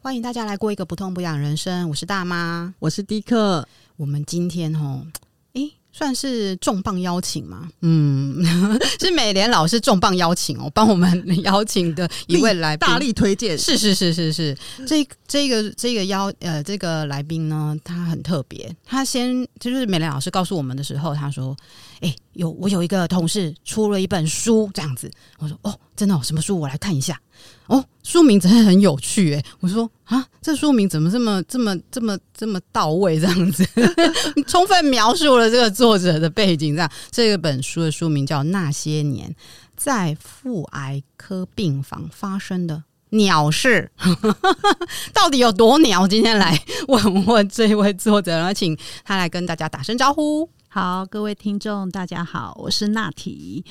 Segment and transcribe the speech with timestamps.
[0.00, 1.88] 欢迎大家来过一个不痛不痒人生。
[1.88, 3.66] 我是大妈，我是迪克。
[3.96, 5.04] 我们今天哦，
[5.54, 7.68] 诶，算是重磅邀请吗？
[7.82, 8.42] 嗯，
[9.00, 13.58] 是美莲老师重磅邀请哦，帮我们邀请的一位来宾，大力推荐。
[13.58, 14.56] 是是是是是，
[14.86, 18.74] 这这个这个邀呃这个来宾呢，他很特别。
[18.86, 21.54] 他先就是美莲老师告诉我们的时候，他说。
[22.00, 25.10] 哎，有我有一个同事出了一本书，这样子。
[25.38, 26.56] 我说哦，真的哦，什么书？
[26.60, 27.20] 我来看一下。
[27.66, 29.34] 哦，书名真的很有趣。
[29.34, 33.18] 哎，我说啊，这书名怎么这么这么这么这么到位？
[33.18, 33.66] 这样子，
[34.46, 36.76] 充分描述了这个作者的背景。
[36.76, 39.34] 这样，这个本书的书名叫《那些年
[39.76, 43.90] 在妇癌科病房发生的鸟事》，
[45.12, 46.06] 到底有多鸟？
[46.06, 50.48] 今天来问问这位作者，然后请他来跟大家打声招呼。
[50.70, 53.64] 好，各位听众，大家好，我是娜提。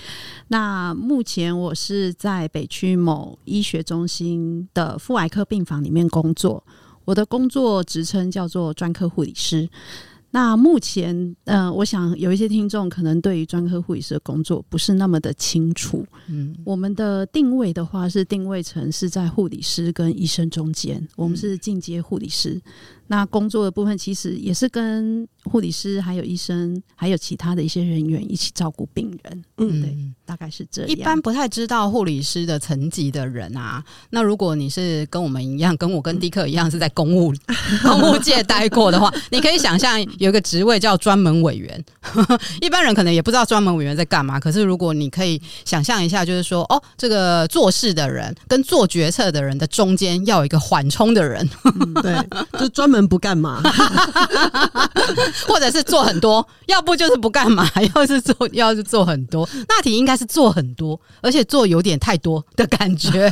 [0.47, 6.63] 那目前我是在北区某医学中心的妇癌科病房里面工作，
[7.05, 9.69] 我的工作职称叫做专科护理师。
[10.31, 16.03] 那目前，嗯、呃，我想有一些听众可能对于专科护理师的工作不是那么的清楚。
[16.27, 22.59] 嗯，我们的定位的话是定位成是在护理师跟医生中间，我们是进阶护理师。
[23.07, 29.43] 那工作的部分其实也是跟护理师、还有医生、还有其他的一些人员一起照顾病人。
[29.57, 30.91] 嗯，对，大概是这样。
[30.91, 37.33] 一般不太知道护理师的层级的人啊，那如果你是跟我们一样，跟我跟迪克一样是在公务
[37.81, 41.85] 公务界待过的话，你可以想象有一个职位叫专门委员。
[42.61, 51.49] 一般人可能也不知道专门委员在干嘛，可是如果你可以想象一下，就是说，哦，这个做事的人跟做决策的人的中间要有一个缓冲的人。
[51.63, 52.13] 嗯，对，
[52.59, 52.96] 就专门。
[53.05, 53.61] 不干嘛，
[55.47, 59.47] 或者是做很多，要不就是不干嘛， 要是做，要是做很多。
[59.67, 63.29] 那题应该是做很多，而且做有点太多的感觉。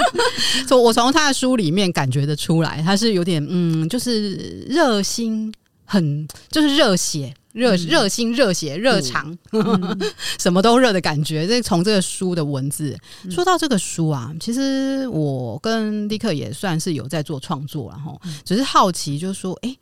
[0.68, 4.34] 从我从他的书里面感觉得出来，他是有点嗯，就是
[4.68, 5.52] 热心，
[5.84, 7.34] 很就是热血。
[7.54, 11.46] 热热心、热血、热肠， 嗯、什么都热的感觉。
[11.46, 12.98] 这从这个书的文字
[13.30, 19.78] 说到这个书啊，其实我跟立克也算是有在做创作，然后只是好奇，就是说，哎，欸，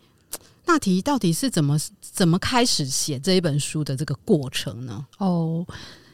[0.66, 5.04] 那题到底是怎么怎么开始写这一本书的这个过程呢？
[5.18, 5.66] 哦。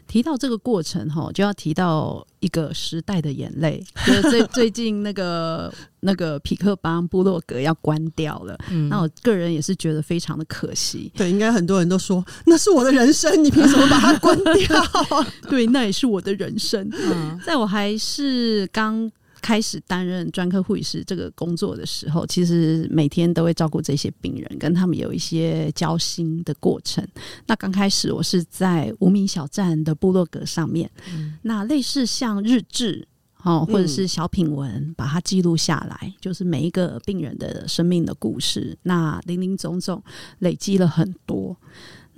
[0.08, 3.80] 提到这个过程哈，就要提到一个时代的眼泪。
[4.06, 11.12] 就是最 最近那个那个皮克邦布洛格要关掉了，嗯，那我个人也是觉得非常的可惜。
[11.14, 14.82] 对，应该很多人都说那是我的人生，你凭什么把它关掉？
[15.48, 16.90] 对，那也是我的人生。
[16.92, 19.08] 嗯，在我还是刚。
[19.41, 27.06] 开始担任专科护理师这个工作的时候，其实每天都会照顾这些病人，跟他们有一些交心的过程。
[27.47, 33.06] 那刚开始我是在无名小站的部落格上面，嗯、那类似像日志
[33.43, 38.76] 哦，或者是小品文，嗯、把它记录下来，就是每一个病人的生命的故事。
[38.82, 40.03] 那零零总总
[40.41, 41.56] 累积了很多。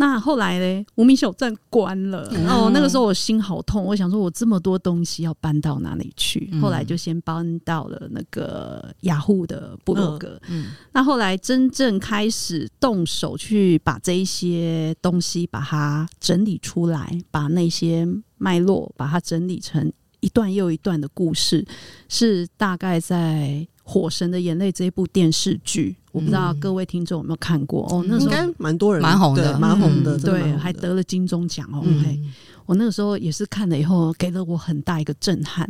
[0.00, 0.86] 那后来呢？
[0.94, 3.84] 无名小站关了，嗯、哦，那个时候我心好痛。
[3.84, 6.48] 我想说，我这么多东西要搬到哪里去？
[6.52, 10.40] 嗯、后来就先搬到了那个雅虎的部落格。
[10.48, 21.62] 嗯，嗯，那后来真正开始动手去把这一些东西把它整理出来，把那些脉络把它整理成一段又一段的故事，
[22.08, 23.66] 是大概在。
[23.90, 28.04] 《火神的眼泪》这一部电视剧，我不知道各位听众有没有看过、嗯、哦。
[28.06, 31.82] 那时候应该蛮多人，蛮红的，蛮红的，对，还得了金钟奖哦。
[31.84, 32.20] 嗯、嘿，
[32.66, 35.68] 我那个时候也是看了以后，给了我很大一个震撼，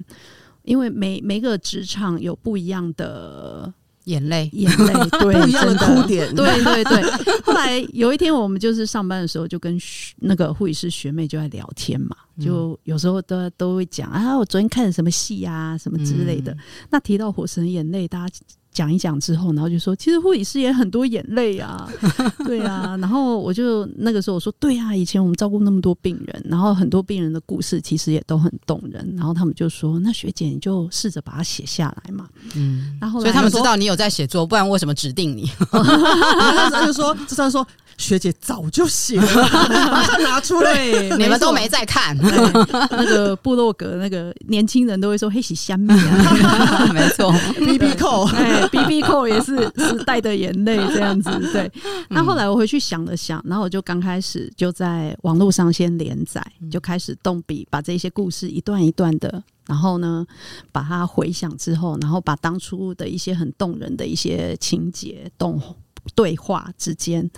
[0.65, 3.73] 因为每每个职场有不一样的。
[4.11, 7.03] 眼泪，眼泪， 对，不一样的哭点，对对对。
[7.43, 9.79] 后来有一天，我们就是上班的时候，就跟
[10.17, 16.53] 那个护理师学妹就在聊天嘛，就有时候都都会讲啊，我昨天看了什么戏啊，什么之类的。
[16.53, 16.59] 嗯、
[16.91, 18.35] 那提到《火神眼泪》，大家。
[18.73, 21.89] 讲一讲之后，然后就说，其实护理师也很多眼泪啊，
[22.45, 22.97] 对啊。
[23.01, 29.15] 然后我就那个时候我说，对啊，以前我们照顾那么多病人，然后很多病人的故事其实也都很动人。
[29.17, 32.29] 然后他们就说，那学姐你就试着把它写下来嘛。
[32.55, 35.51] 嗯，然后所以他们知道你有在写作，不然为什么指定你？
[35.71, 37.67] 他就说，就算说。
[37.99, 39.49] 学姐早就写了，
[39.91, 40.89] 马上拿出来。
[41.19, 51.31] 你们都没在看那个部落格，那个年轻人都会说“黑喜香蜜”啊， 没错，B B 扣，哎，B B 扣也是时代的眼泪这样子。
[51.53, 51.71] 对，
[52.09, 60.27] 那后来我回去想了想，然后我就刚开始就在网络上先连载，就开始动笔，把这些故事一段一段的，然后呢，
[60.73, 65.61] 把它回想之后，然后把当初的一些很动人的一些情节动。
[66.15, 67.31] 对话之间，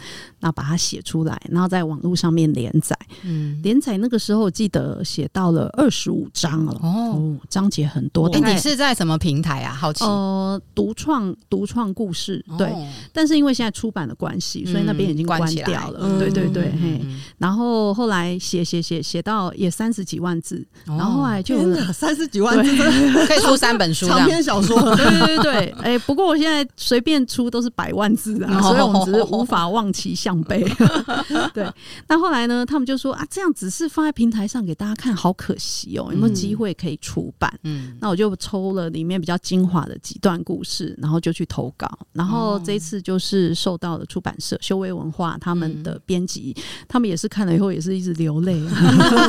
[0.42, 2.98] 然后把它写出来，然后在网络上面连载。
[3.22, 8.26] 嗯，连载那个时候我记得写到了二十五章了哦，章节很多。
[8.30, 9.72] 哎、欸，你是在什么平台啊？
[9.72, 10.04] 好奇。
[10.04, 16.00] 呃，独创独创故事对、哦，但是因为现在出版的关系，所以那边已经关掉了。
[16.02, 17.06] 嗯、对对对，嗯、嘿。
[17.38, 22.76] 然后后来写写写写到也三十几万字，哦、然后后来就三十几万字
[23.28, 24.80] 可以出三本书，长篇小说。
[24.96, 28.60] 对对对对，哎、欸，不过我现在随便出都是百万字啊。
[28.60, 30.64] 所以我们只是无法望其项背。
[31.52, 31.68] 对，
[32.06, 32.64] 那后来呢？
[32.64, 36.08] 他们就说啊，这样只是放在平台上给大家看，好可惜哦。
[36.12, 37.52] 有没有机会可以出版？
[37.64, 41.98] 嗯，那我就抽了里面比较精华的几段故事，然后就去投稿。
[42.12, 46.56] 然后这一次就是受到了出版社修为文化他们的编辑，
[46.86, 48.62] 他们也是看了以后也是一直流泪。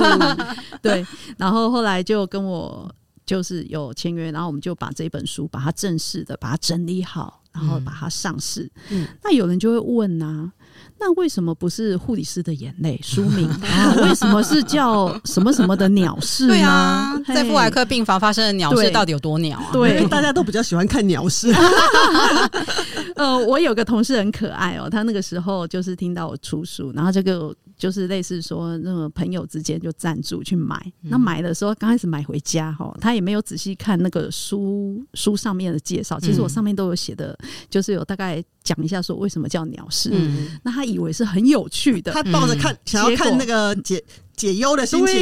[0.82, 1.06] 对，
[1.38, 2.94] 然后后来就跟我
[3.26, 7.40] 就是有签约，然后我们就把这本书把它正式的把它整理好。
[7.54, 10.52] 然后把它上市，嗯，那有人就会问呐、啊，
[11.00, 13.94] 那为什么不是护理师的眼泪 书名啊？
[14.02, 16.48] 为什么是叫什么什么的鸟事？
[16.48, 19.70] 对啊，在妇产科病房发生的鸟事到底有多鸟啊？
[19.74, 21.54] 对，对大家都比较喜欢看鸟事。
[23.16, 27.56] 呃，我有个同事很可爱哦，他那个时候就是听到我出书，然后这个。
[27.76, 30.80] 就是类似说，那个朋友之间就赞助去买。
[31.02, 36.18] 嗯、那买的时候，刚开始买回家哈，他也没有仔细看那个书书上面的介绍。
[36.20, 37.38] 其实我上面都有写的，
[37.70, 40.12] 就是有大概讲一下说为什么叫鸟市。
[40.14, 44.02] 嗯、那他以为是很有趣的，他抱着看、嗯、想要看那个解
[44.38, 45.18] 解忧的心情。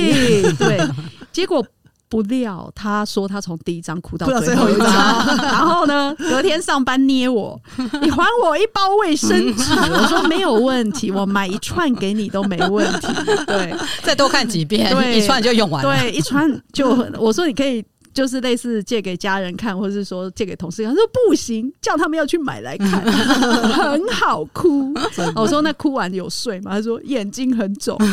[0.58, 0.90] 对， 对
[1.32, 1.66] 结果。
[2.12, 4.88] 不料他说他从第一张哭到最后一张，
[5.38, 7.58] 然后呢，隔天上班捏我，
[8.04, 13.08] 你还我一包卫生纸， 我说没有问题，我买一串给你都没问题。
[13.48, 13.74] 对，
[14.04, 15.98] 再多看几遍，对，一串就用完了。
[15.98, 17.82] 对，一串就我说你可以。
[18.14, 24.94] 就是类似借给家人看，或者是说借给同事看，他说不行，叫他们要去买来看， 很好哭。
[25.36, 26.72] 我说那哭完有睡吗？
[26.72, 27.98] 他说眼睛很肿。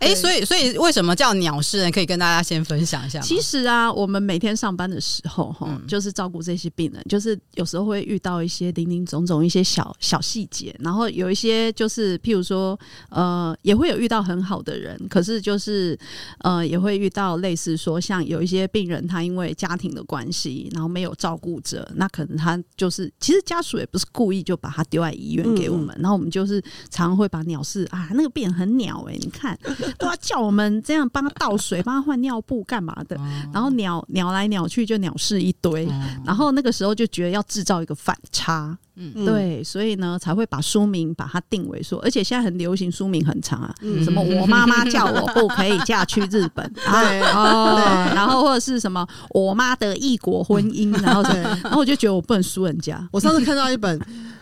[0.00, 1.90] 哎、欸，所以所以为什么叫鸟事呢？
[1.90, 3.20] 可以跟大家先分享一下。
[3.20, 12.78] 其实啊，我们每天上班的时候，哈、嗯，就是照顾这些病人，就是有时候会遇到一些零零总总一些小小细节，然后有一些就是譬如说，
[13.10, 15.98] 呃，也会有遇到很好的人，可是就是
[16.38, 17.79] 呃，也会遇到类似。
[17.80, 26.60] 说像有一些病人，他因为家庭的关系，然后没有照顾者，那可能他就是其实家属也不是故意就把他丢在医院给我们，嗯、然后我们就是
[26.90, 29.58] 常常会把鸟事啊，那个病人很鸟哎、欸，你看
[29.98, 33.16] 都要叫我们这样帮他倒水，帮他换尿布干嘛的，
[33.52, 35.88] 然后鸟鸟来鸟去就鸟事一堆，
[36.24, 38.76] 然后那个时候就觉得要制造一个反差。
[39.14, 53.08] 嗯，对，所以呢，才会把书名把它定为说，而且现在很流行书名很长啊，嗯、什么我妈妈叫我不可以嫁去日本， 对哦，对，然后或者是什么我妈的异国婚姻，然后对，然后我就觉得我不能输人家。
[53.10, 53.98] 我上次看到一本。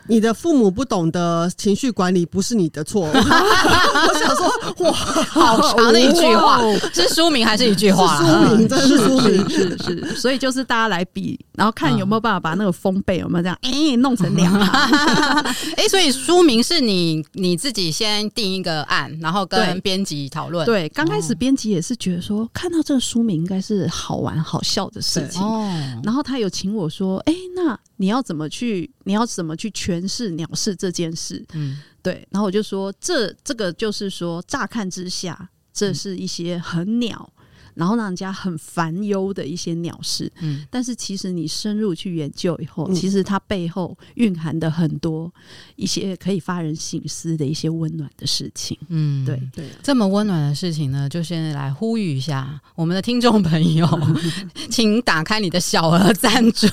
[0.09, 3.09] 你的父母不懂得情绪管理，不是你的错。
[3.13, 6.61] 我想说，哇，好长的一句话，
[6.93, 8.17] 是书名还是一句话？
[8.19, 10.17] 书名，真的是书名，是是。
[10.17, 14.69] 所以就是大家来比，然后看有没有办法把那个封背有没有这样， 哎，弄成两行。
[15.77, 20.65] 哎，所以书名是你你自己先定一个案，然后跟编辑讨论。
[20.65, 25.43] 对，刚开始编辑也是觉得说，看到这个书名应该是好玩好笑的事情。
[25.43, 25.71] 哦，
[26.03, 27.79] 然后他有请我说，哎，那。
[28.01, 28.89] 你要怎么去？
[29.03, 29.69] 你要怎么去
[30.00, 31.45] 诠释鸟事这件事？
[31.55, 32.27] 嗯，对。
[32.31, 37.33] 然后我就说，这这个就是说，乍看之下，这是一些很鸟。
[37.79, 45.33] 然后让人家很烦忧的一些鸟事，嗯，但是其实你深入去研究以后，嗯、其实它背后蕴含的很多
[45.76, 49.41] 一些可以发人省思的一些温暖的事情，嗯，对。
[49.55, 53.87] 对，这么温暖的事情呢，就先来呼吁一下我们的听众朋友，
[54.69, 56.67] 请打开你的小额赞助，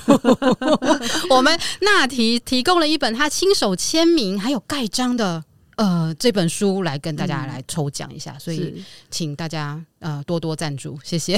[1.30, 5.44] 我们那提提供了一本他亲手签名还有盖章的。
[5.76, 11.38] 呃，这本书来跟大家来抽奖一下，嗯、所以请大家呃多多赞助， 谢谢。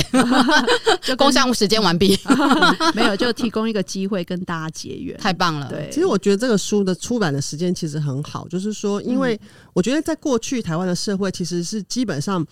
[1.01, 2.17] 就工商时间完毕，
[2.94, 5.67] 没有就提供一个机会跟大家结缘，太棒了。
[5.70, 9.39] 对，其实我觉得这个书的出版的时间其实很好，就是说，因为
[9.74, 12.46] 我觉得在过去台湾的社会其实是基本上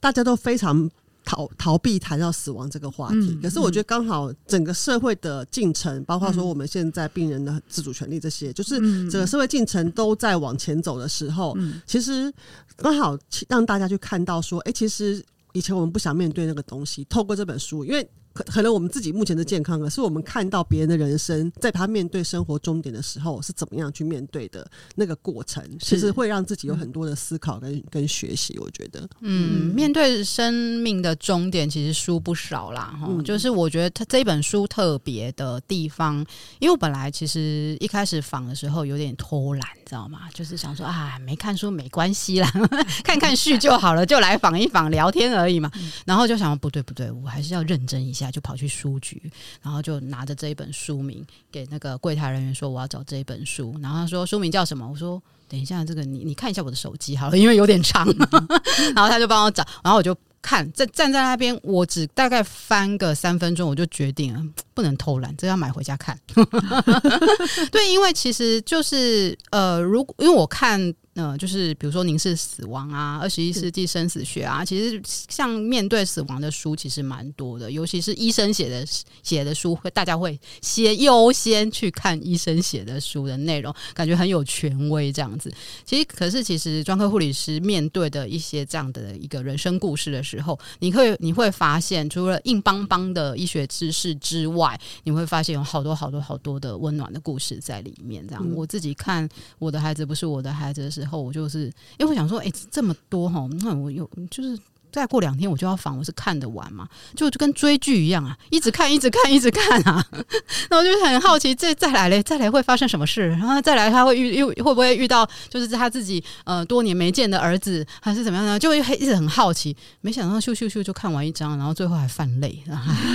[0.00, 0.90] 大家都非常。
[1.24, 8.78] 逃逃避谈到死亡这个话题，嗯、可是我觉得刚好整个社会的进程，嗯、包括说我们现在病人的自主权利这些，嗯、就是
[9.10, 12.32] 整个社会进程都在往前走的时候，嗯、其实
[12.76, 13.16] 刚好
[13.48, 28.58] 让大家去看到说，哎、欸，其实以前我们不想面对那个东西，透过这本书，因为可可能我们自己目前的健康啊，是我们看到别人的人生，在他面对生活终点的时候是怎么样去面对的那个过程，其实会让自己有很多的思考跟、嗯、跟学习。
[28.58, 36.18] 我觉得，嗯，面对生命的终点，其实书不少啦，哈、嗯，就是我觉得他这本书特别的地方，
[36.58, 39.62] 因为我本来其实一开始访的时候有点偷懒，
[39.92, 40.20] 知道吗？
[40.32, 42.50] 就是想说啊，没看书没关系啦，
[43.04, 45.70] 看看序就好了，就来访一访，聊天而已嘛。
[45.74, 48.30] 嗯、然后就想不对不对，我还是要认真一下。
[48.30, 49.30] 就跑去书局，
[49.60, 58.06] 然后就拿着这一本书名给那个柜台人员说：“我要找这一本书。”然后他说：“书名叫什么？”我说：“等一下，这个你你看一下我的手机好了，因为有点长。
[58.96, 64.42] ”然后他就帮我找，然后我就看，站站在那边，我只大概翻个三分钟，我就决定了
[64.74, 66.18] 不能偷懒，这要买回家看。
[67.72, 70.92] 对，因为其实就是呃，如果因为我看。
[71.14, 78.86] 呃，就是比如说凝视死亡啊，二十一世纪生死学啊，其实像面对死亡的书其实蛮多的，尤其是医生写的
[79.22, 85.52] 写的书，会大家会先优先去看医生写的书的内容，感觉很有权威这样子。
[85.84, 98.26] 其实，可是其实专科护理师面对的一些这样的一个人生故事的时候，你会你会发现，除了硬邦邦的医学知识之外，你会发现有好多好多好多的温暖的故事在里面。
[98.26, 99.28] 这样，嗯、我自己看
[99.58, 101.66] 我的孩子不是我的孩子的之后我就是，
[101.98, 104.56] 因为我想说，哎、这么多哈，那我有就是。
[104.92, 106.86] 再过两天我就要访，我是看得完嘛？
[107.16, 110.04] 就就跟追剧一样啊，一直看，一直看，一直看啊。
[110.68, 113.30] 那我就很好奇，这再来嘞，再来会发生什么事？
[113.30, 118.58] 然后再来他会遇又会不会遇到，就是他自己呃多年没见的儿子，还是怎么样呢？
[118.58, 119.74] 就会一直很好奇。
[120.02, 122.62] 没想到咻咻咻就看完一张，然后最后还犯泪。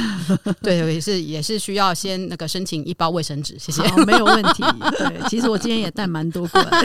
[0.64, 4.64] 对，也是也是需要先那个申请一包卫生纸，谢谢，没有问题。
[4.98, 6.82] 对，其实我今天也带蛮多过来。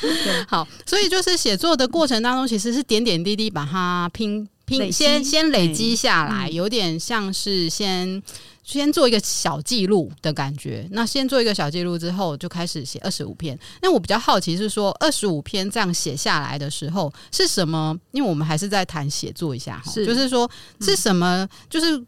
[0.00, 3.39] 对， 好，所以就是写作的过程当中，其实是点点滴滴。
[3.48, 8.22] 把它拼拼，先先累积下来，有点像是先
[8.62, 10.86] 先做一个小记录的感觉。
[10.90, 13.58] 那先做一个小记录之后，就开始写二十五篇。
[13.80, 17.96] 那我比较好奇是说，二十五篇这样写下来的时候是什么？
[18.10, 21.48] 因为我们还是在谈写作一下哈，就是说是什么？
[21.70, 22.04] 就是。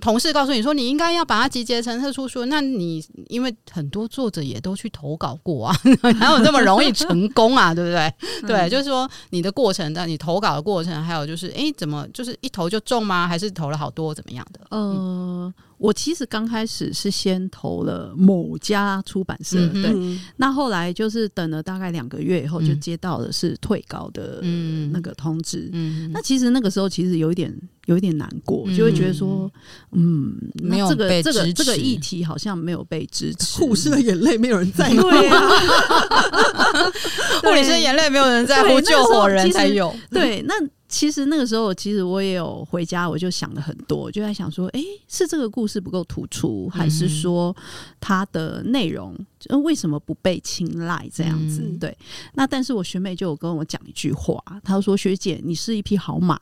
[0.00, 2.46] 同事告诉你说，你应该要把它集结成特殊书。
[2.46, 5.76] 那你因为很多作者也都去投稿过啊，
[6.20, 7.72] 哪有这么容易成功啊？
[7.74, 8.00] 对不对？
[8.42, 13.26] 嗯、对，就是说你的过程的，你投稿的过程，还有就是，哎，怎么就是一投就中吗？
[13.26, 14.60] 还是投了好多，怎么样的？
[14.70, 15.54] 嗯、呃。
[15.76, 24.40] 我其实刚开始是先投了某家出版社，嗯、对，那后来就是等了大概两个月以后，就接到的是退稿的
[24.92, 25.68] 那个通知。
[25.72, 27.52] 嗯，那其实那个时候其实有一点
[27.86, 29.50] 有一点难过，嗯、就会觉得说，
[29.92, 35.50] 嗯，没有这个这个这个议题好像没有被支持，护士的眼泪没有人在乎， 对啊，
[37.42, 40.54] 护理师的眼泪没有人在乎，救火人才有，对，那。
[40.86, 47.56] 其实那个时候，其实我也有回家，我就想了很多，就在想说，诶，是这个故事不够突出，还是说
[47.98, 49.12] 它的内容
[49.64, 51.10] 为什么不被青睐？
[51.12, 51.98] 这样子，嗯、对。
[52.34, 56.38] 那但是我学妹就有跟我讲一句话，她说：“学姐，你是一匹好马。”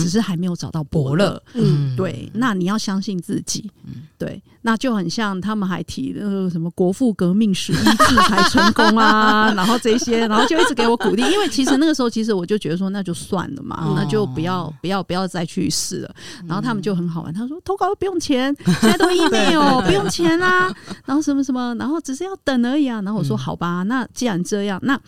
[0.00, 16.14] 只是还没有找到伯乐，嗯，对，那你要相信自己，嗯，对，那就很像他们还提那个什么国父革命十一次才成功啊， 然后这些，然后就一直给我鼓励，因为其实那个时候其实我就觉得说那就算了嘛，哦、那就不要不要不要再去试了，
[16.46, 20.72] 然后他们就很好玩，他说投稿不用钱，现在都 email 哦，不用钱啦，
[21.04, 25.00] 然后什么什么，然后只是要等而已啊，然后我说好吧，那既然这样，那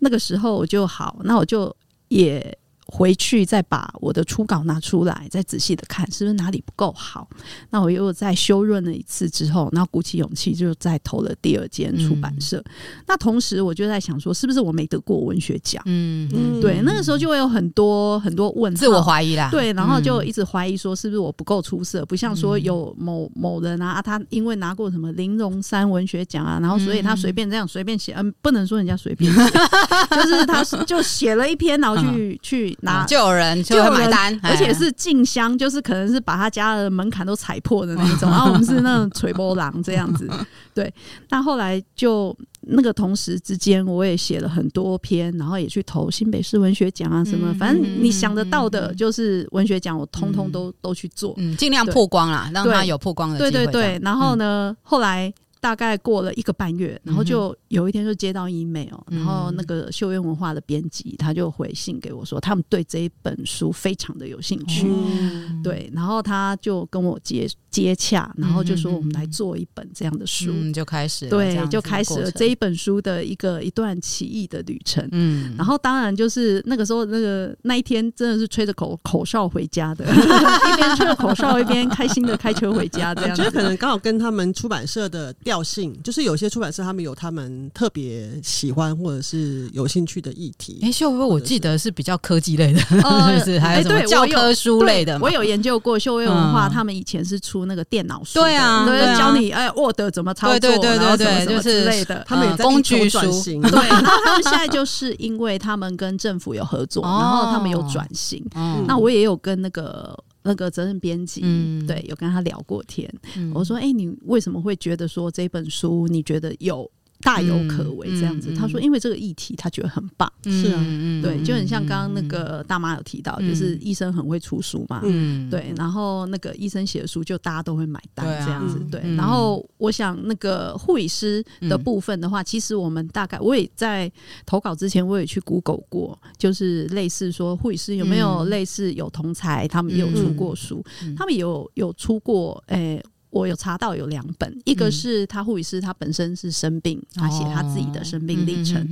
[0.00, 1.74] 那个时候我就好，那我就
[2.08, 2.56] 也。
[2.92, 7.28] 回去再把我的初稿拿出来，再仔细的看是不是哪里不够好。
[7.70, 12.58] 那我又再修润了一次之后，然后鼓起勇气就再投了第二间出版社。
[12.58, 12.72] 嗯、
[13.06, 15.80] 那同时我就在想说，是不是我没得过文学奖？
[15.86, 19.48] 嗯，嗯对，那个时候就会有很多很多问，自我怀疑啦。
[19.52, 22.04] 对，然后就一直怀疑说，是不是我不够出色？
[22.06, 29.40] 不像说有某某人啊，他因为拿过什么玲珑山文学奖啊，然后所以他随便这样随便写，嗯，不能说人家随便写，
[30.10, 32.76] 就是他就写了一篇，然后去、嗯、去。
[32.82, 38.28] 拿就有人就会买单，而且是进香，就是可能是把他家的门槛都踩破的那种。
[38.30, 40.28] 然后我们是那种锤波狼这样子，
[40.74, 40.92] 对。
[41.28, 53.50] 那后来就那个同时之间，我也写了很多篇，然后也去投新北市文学奖啊什么，反正你想得到的，就是文学奖，我通通都都去做，嗯，尽量曝光啦，让他有曝光的机会。
[53.50, 54.00] 对对对。
[54.02, 90.78] 然后呢，后来大概过了一个半月，然后就有一天就接到 email，嗯、然后那个秀苑文化的编辑他就回信给我说，他们对这一本书非常的有兴趣，嗯、对，然后他就跟我接接洽，然后就说我们来做一本这样的书，嗯、就开始对，就开始了这一本书的一个一段奇异的旅程，嗯，然后当然就是那个时候那个那一天真的是吹着口口哨回家的， 一边吹着口哨一边开心的开车回家，这样子， 就可能刚好跟他们出版社的调性，就是有些出版社他们有他们特别喜欢或者是有兴趣的议题。
[90.80, 93.58] 哎，秀薇，我记得是比较科技类的，呃、是不是？
[93.58, 95.18] 还有什么教科书类的？
[95.18, 102.24] 我有研究过秀薇文化，他们以前是出那个电脑书，对啊，对，教你哎，Word 怎么操作，对对对对，就是之类的。
[102.28, 108.40] 他们也在工具书， 对，然后他们现在就是因为他们跟政府有合作，然后他们有转型。
[108.86, 110.16] 那我也有跟那个。
[110.42, 113.12] 那个责任编辑，嗯、对，有跟他聊过天。
[113.36, 116.90] 嗯、我说：“哎、欸，你为什么会觉得说这本书你觉得有？”
[117.22, 120.84] 大有可为这样子，他说，因为这个议题他觉得很棒，是啊，
[121.22, 125.48] 对，就很像刚刚那个大妈有提到，就是医生很会出书嘛，嗯。
[125.50, 134.10] 对，然后那个医生写的书就大家都会买单这样子，对，然后我想那个护理师的部分的话，其实我们大概我也在
[134.46, 140.84] 投稿之前我也去 Google 过，就是类似说护理师有没有类似有同才，他们也有出过书，
[141.16, 143.02] 他们有有出过诶。
[143.30, 148.84] 我有查到有两本，一个是他护理师，他本身是生病，他写他自己的生病历程；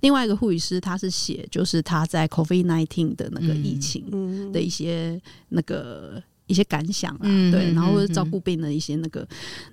[0.00, 5.20] 另外一个护理师，他是写就是他在 COVID-19 的那个疫情的一些
[5.50, 7.20] 那个一些感想啊，
[7.52, 9.26] 对，然后或者照顾病的一些那个。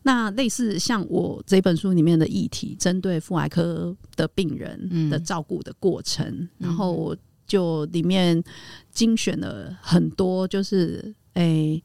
[0.03, 7.15] 那类似像我这本书里面的议题，针对妇癌科的病人的照顾的过程，然后
[7.47, 8.41] 就里面
[8.91, 11.73] 精选了很多，就是诶。
[11.73, 11.83] 欸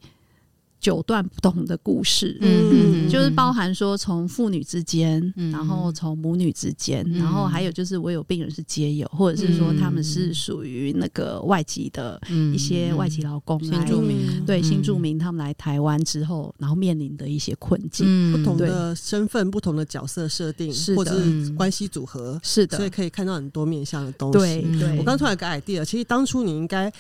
[0.87, 12.21] 九段不同的故事，嗯，就是包含说从父女之间，然后从母女之间，然后还有就是我有病人是街友，或者是说他们是属于那个外籍的
[12.55, 24.39] 一些外籍劳工，新住民，对新住民，他们来台湾之后，然后面临的一些困境，不同的身份、不同的角色设定，或者是关系组合，是的，所以可以看到很多面向的东西。
[24.39, 24.99] 对，对。
[24.99, 26.93] 我刚突然有个 idea，其实当初你应该。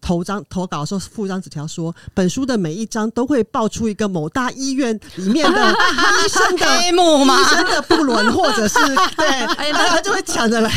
[0.00, 5.70] 投章投稿的时候附一张纸条，说本书的每一章都会爆出一个某大医院里面的
[6.24, 7.38] 医生的黑幕吗？
[7.40, 8.78] 医生的不伦，或者是
[9.16, 9.26] 对，
[9.56, 10.70] 哎，大家就会抢着来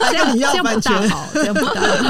[0.00, 2.06] 来跟你要版权，好，这样不大好，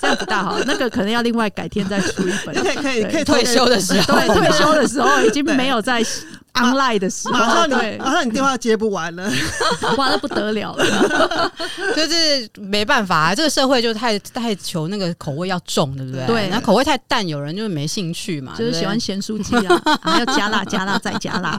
[0.00, 6.04] 这样不大好， 那个可能要另外改天再出一本，可以可以可以退休的时候，对，退休的时候已经没有在。
[6.58, 9.30] Online 的时候，马上你马上你电话接不完了，
[9.96, 11.52] 哇，那不得了了，
[11.96, 16.26] 就是没办法啊，这个社会就太太求那个口味要重，对不对？
[16.26, 21.58] 对，那口味太淡，有人就是没兴趣嘛，就是喜欢咸酥鸡啊，还要加辣加辣再加辣。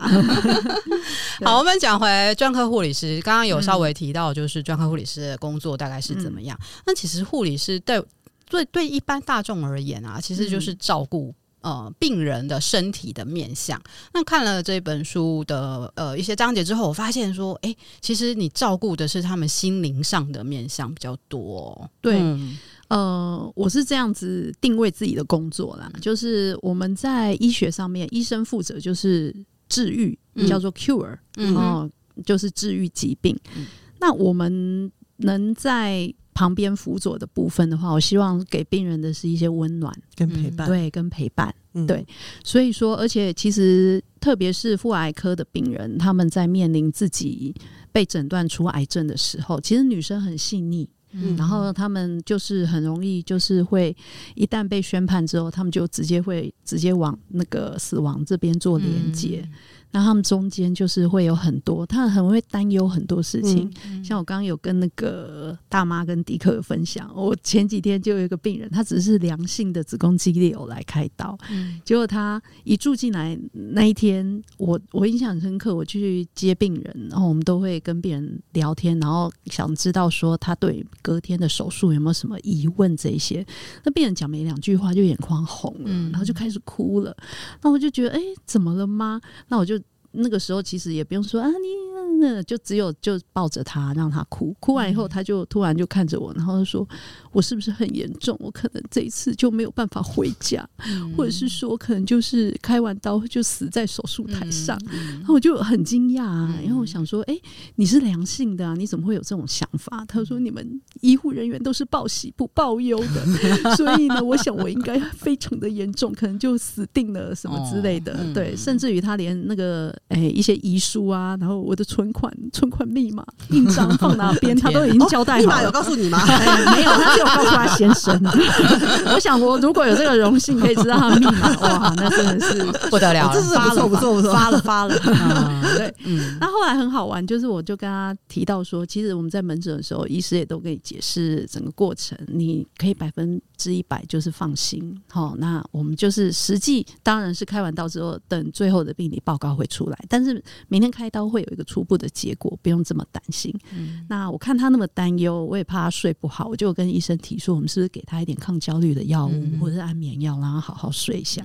[1.44, 6.58] 好，我们讲回专科护理师，刚刚有稍微提到，就是专科护理师的工作大概是怎么样？
[6.86, 8.02] 那其实护理师对
[8.50, 11.34] 对对一般大众而言啊，其实就是照顾。
[11.62, 13.82] 呃，病人的身体的面相。
[14.14, 21.90] 那看了这本书的呃一些章节之后，我发现说，哎、欸，其实你照顾的是他们心灵上的面相比较多。
[22.00, 29.36] 对，嗯、呃，我是这样子定位自己的工作啦，就是我们在医学上面，医生负责就是
[29.68, 31.92] 治愈，嗯、叫做 cure，嗯哼，
[32.26, 33.38] 就是治愈疾病。
[33.58, 33.66] 嗯、
[34.00, 39.94] 那我们能在旁边辅佐的部分的话，我希望给病人的是一些温暖。
[40.16, 42.08] 跟陪伴，对，跟陪伴，嗯、对。
[42.46, 47.54] 所以说，而且其实，特别是妇癌科的病人，他们在面临自己
[47.92, 53.94] 被诊断出癌症的时候，其实女生很细腻，嗯，然后他们就是很容易，就是会
[54.36, 59.42] 一旦被宣判之后，他们就直接会直接往那个死亡这边做连接。
[59.44, 59.52] 嗯
[59.92, 63.72] 那他们中间就是会有很多，他很会担忧很多事情。
[63.86, 83.44] 嗯、像我刚刚有跟那个大妈跟迪克有分享，我前几天就有一个病人，他只是良性的子宫肌瘤来开刀，嗯、结果他一住进来那一天，我我印象很深刻，我去接病人，然后我们都会跟病人聊天，然后想知道说他对隔天的手术有没有什么疑问这些。
[83.84, 87.16] 那病人讲没两句话就眼眶红了，嗯、然后就开始哭了。
[87.64, 89.20] 那我就觉得，哎、欸，怎么了吗？
[89.48, 89.79] 那我就。
[90.12, 91.76] 那个时候其实也不用说啊，你
[92.20, 96.88] 真的就只有就抱着他让他哭，哭完以后他就突然就看着我，然后他说
[97.32, 98.36] ：“我是不是很严重？
[98.40, 104.78] 我可能这一次就没有办法回家，嗯、或者是说可能就是开完刀就死在手术台上。
[104.92, 107.42] 嗯”然后我就很惊讶啊，因为我想说：“哎、欸，
[107.76, 113.26] 你是良性的啊，你怎么会有这种想法？”他说：“你们医护人员都是报喜不报忧的，
[113.78, 118.14] 所以呢，我想我应该非常的严重，可能就死定了什么之类的。
[118.14, 125.46] 哦”对，甚至于他连那个哎、欸、一些遗书啊，然后我的存款、存款密码、印章放哪边， 他都已经交代好了。
[125.46, 126.20] 密码有告诉你吗？
[126.20, 128.20] 欸、没有，他只有告诉他先生。
[129.14, 134.96] 我想，我如果有这个荣幸可以知道他的密码，哇，那真的是不得了了，这是不错不错不错，发了发了。
[135.00, 136.38] 发了嗯、对，嗯。
[136.40, 145.00] 那后来很好玩，就是我就跟他提到说，其实我们在门诊的时候，医师也都可以解释整个过程，你可以百分之一百就是放心。
[145.10, 153.54] 好，那我们就是实际当然是开完刀之后，等最后的病理报告会出来，但是明天开刀会有一个初步的结果，不用这么担心。
[153.76, 161.44] 嗯、那我看他那么担忧，我也怕他睡不好，我就跟医生提说，我们是不是给他一点抗焦虑的药物，嗯、或者是安眠药，让他好好睡一下。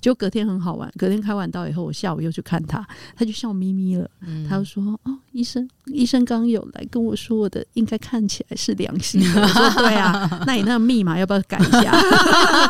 [0.00, 2.84] 就隔天很好玩，隔天开完刀以后，我下午又去看他，
[3.14, 4.10] 他就笑眯眯了。
[4.26, 11.92] 嗯、他就说：“哦，医生，医生刚有来跟我说，我的应该看起来是良性的。”我说：“对啊， 那你那个密码要不要改一下？”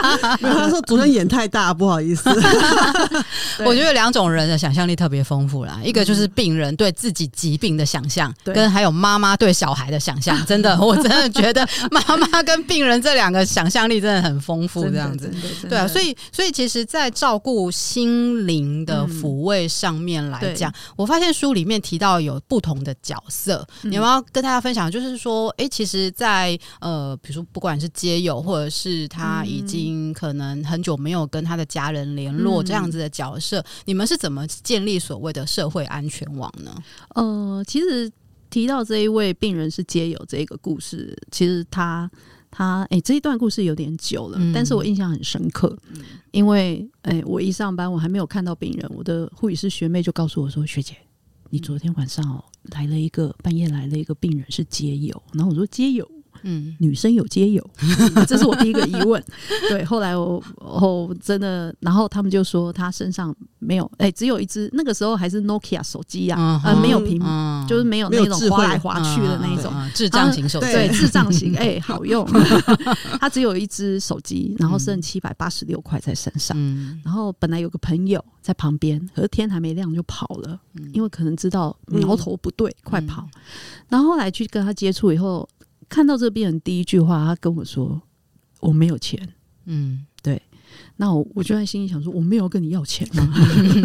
[0.40, 2.28] 他说：“昨天眼太大，不好意思。
[3.64, 15.32] ”我觉得两种人的想象力特别丰富啦，一个就是病人对自己疾病的想象，跟还有妈妈对小孩的想象，真的， 我真的觉得妈妈跟病人这两个想象力真的很丰富，这样子，
[15.68, 24.90] 对啊，所以，所以其实，在照顾心灵的抚慰上面来讲，我发现书里面提到有不同的角色，你要不要跟大家分享？
[24.90, 36.74] 就是说，哎，其实，在呃，比如说，不管是街友，或者是他已经可能很久没有跟他的家人联络，这样子的角色，你们是怎么建立所谓的社会安全网呢？
[37.14, 38.10] 呃，其实
[38.48, 42.10] 提到这一位病人是街友这个故事，其实他
[42.50, 50.96] 他哎、欸，这一段故事有点久了，嗯、但是我印象很深刻，嗯、因为哎、欸，我一上班我还没有看到病人，我的护理师学妹就告诉我说：“学姐，
[51.50, 56.08] 你昨天晚上哦来了一个半夜来了一个病人是街友。”然后我说：“街友。”
[56.42, 57.70] 嗯，女生有街友，
[58.26, 59.22] 这是我第一个疑问。
[59.68, 72.26] 对，后来我哦真的，然后他们就说他身上没有，哎、欸，只有一只，那个时候还是 Nokia 手机呀、啊，呃，没有屏幕，嗯、就是没有那种滑来滑去的那种智障型手机，对，智障型， 哎、欸，好用。
[73.20, 80.58] 他只有一只手机，然后剩七百八十六块在身上，嗯、然后本来有个朋友在旁边，可是天还没亮就跑了，
[80.92, 83.28] 因为可能知道苗头不对，嗯、快跑。
[83.88, 85.48] 然后后来去跟他接触以后。
[85.90, 88.00] 看到这个病人第一句话，他跟我说
[88.60, 89.28] ：“我没有钱。”
[89.66, 90.40] 嗯，对。
[90.96, 93.28] 那我我就在心里想说：“我没有跟你要钱吗？”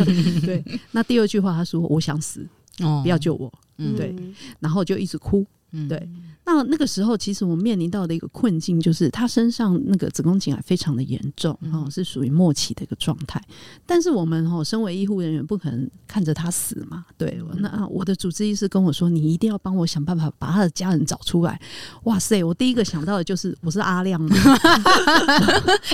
[0.45, 0.63] 对。
[0.91, 2.47] 那第二句话，他说：“我想死，
[2.79, 3.51] 哦、不要救我。
[3.77, 4.15] 嗯”对。
[4.59, 5.45] 然后就一直哭。
[5.71, 6.07] 嗯，对。
[6.47, 13.41] 那那个时候，其实我面临到的一个困境就是，他身上那个子宫颈癌非常的严重，哦，是属于末期的一个状态。
[13.85, 17.03] 但是我们哦，身为医护人员，不可能看着他死嘛。
[17.17, 21.59] 对，那我的主治医师跟我说：“你一定要帮我想办法把他的家人找出来。”
[22.05, 24.23] 哇塞，我第一个想到的就是我是阿亮。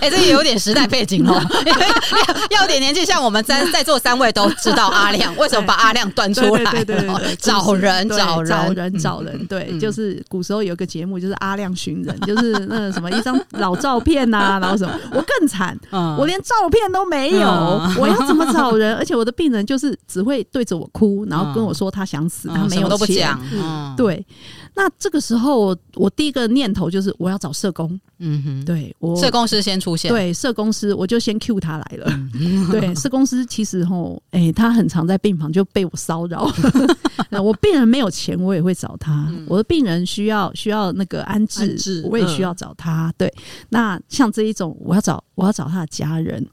[0.01, 1.41] 哎、欸，这也有点时代背景哦，
[2.51, 6.71] 要点年纪，像我们在 在座三位都知道阿亮，为什么把阿亮端出来？
[6.71, 10.21] 对对对，对，找人，找人，找人，找人，对，就是。
[10.27, 18.95] 古时候有个节目，就是阿亮寻人， 就是那个什么一张老照片呐、啊， 然后什么，我更惨，嗯、我连照片都没有，嗯、我要怎么找人？
[18.95, 23.41] 而且我的病人就是只会对着我哭，然后跟我说他想死，嗯、他没有钱，不讲。
[23.54, 24.25] 嗯、对，
[24.73, 27.99] 那这个时候我，我第一个念头就是我要找社工。
[28.19, 32.07] 嗯哼，对我社工师先出现，对社工师我就先 cue 他来了。
[32.36, 36.49] 嗯、对社工师其实吼，哎、欸，他很常在病房就被我骚扰。
[37.29, 39.27] 那我病人没有钱，我也会找他。
[39.29, 43.07] 嗯、我的病人需要需要那个安置，安置我也需要找他。
[43.07, 43.34] 嗯、对，
[43.69, 46.47] 那像这一种，我要找我要找他的家人，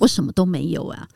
[0.00, 1.06] 我什么都没有啊。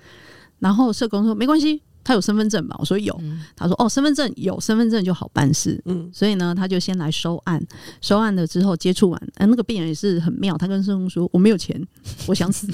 [0.59, 1.83] 然后社工说没关系。
[2.09, 2.75] 他有身份证嘛？
[2.79, 3.15] 我说有。
[3.21, 5.79] 嗯、他说哦，身份证有，身份证就好办事。
[5.85, 7.63] 嗯，所以呢，他就先来收案，
[8.01, 10.57] 收案了之后接触完，呃，那个病人也是很妙。
[10.57, 11.79] 他跟社工说：“我没有钱，
[12.27, 12.67] 我想死，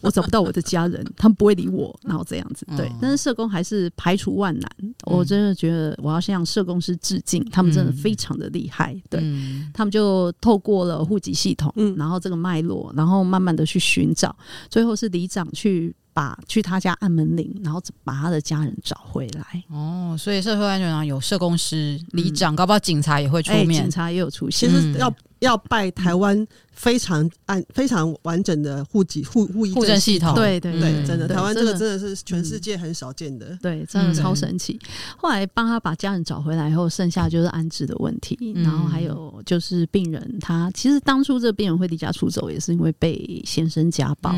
[0.00, 2.88] 我找不到我的家人，他们不会理我。”然后这样子，对。
[3.00, 4.70] 但是社工还是排除万难。
[4.80, 8.94] 嗯、我真的觉得我要向社工师致敬，他们真的非常的厉害。
[9.10, 14.36] 对，嗯、他们就透过了户籍系统，嗯、然后这个脉络，然后慢慢的去寻找，
[14.70, 15.92] 最后是里长去。
[16.18, 19.62] 把去他家按门铃，然后把他的家人找回来。
[19.68, 24.68] 哦，所以社会安全网有社工师、里长，搞不好警察也会出面，警察也有出现。
[24.68, 25.08] 其实要
[25.40, 31.98] 要拜台湾非常按非常完整的户籍户户医户政系统，对对对，真的，对台湾这个真的。
[31.98, 34.78] 是全世界很少见的，对，真的超神奇。
[35.16, 44.32] 后来帮他把家人找回来以后，剩下就是安置的问题，然后还有就是病人他其实当初这个病人会离家出走，也是因为被先生家暴，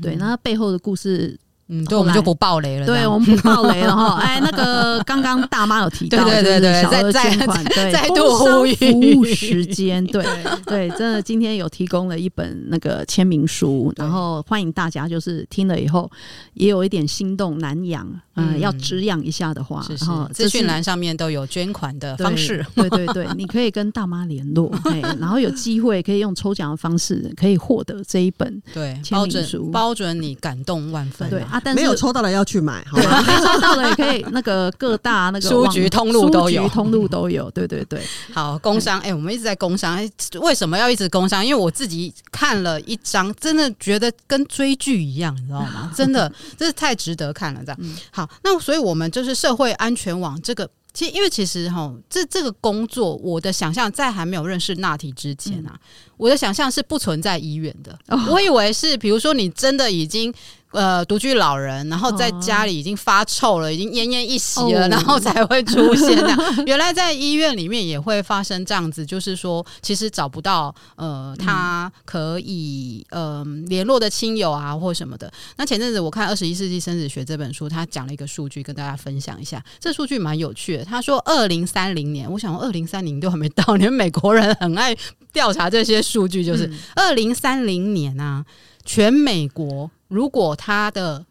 [0.00, 1.38] 对，那他背后的故事。
[1.68, 2.86] 嗯，对，我们就不爆雷了。
[2.86, 4.18] 对，我们不爆雷了哈。
[4.18, 8.74] 哎，那个刚刚大妈有提到，对对对对，再再对，再度呼吁。
[8.74, 10.24] 服务时间，对
[10.66, 16.10] 对，真的今天有提供了一本那个签名书，然后欢迎大家就是听了以后
[16.54, 24.70] 也有一点心动难养，嗯，要止痒一下的话，然后资讯栏上面都有捐款的方式，对对对，你可以跟大妈联络，
[25.18, 31.60] 然后有机会可以用抽奖的方式可以获得这一本对签名书，包准你感动万分，对啊。
[31.62, 38.00] 但是没有抽到的要去买，对，没抽到的也可以那个各大那个书局通路都有，通路都有，对对对。
[38.32, 40.10] 好，工商，哎、欸，我们一直在工商，哎，
[40.40, 41.44] 为什么要一直工商？
[41.44, 45.92] 因为我自己看了一张，真的觉得跟追剧一样，你知道吗？
[45.96, 47.78] 真的，这是太值得看了，这样。
[48.10, 50.68] 好，那所以我们就是社会安全网这个。
[50.94, 55.80] 其实，因为其实哈，这这个工作，我的想象在还没有认识娜提之前啊，嗯、
[56.18, 57.98] 我的想象是不存在医院的。
[58.08, 60.30] 哦、我以为是，比如说你真的已经
[60.72, 66.38] 呃独居老人，然后在家里已经发臭了，已经奄奄一息了，哦、然后才会出现这样。
[66.66, 75.32] 原来在医院里面也会发生这样子，就是说其实找不到呃他可以呃联络的亲友啊或什么的。
[75.56, 79.62] 那前阵子我看《二十一世纪生死学》这本书，他讲了一个数据，跟大家分享一下。
[79.78, 80.84] 这数据蛮有趣的。
[80.84, 83.76] 他说：“二零三零年，我想二零三零都还没到。
[83.76, 84.96] 你们美国人很爱
[85.32, 88.44] 调查这些数据，就是二零三零年啊，
[88.84, 91.24] 全美国如果他的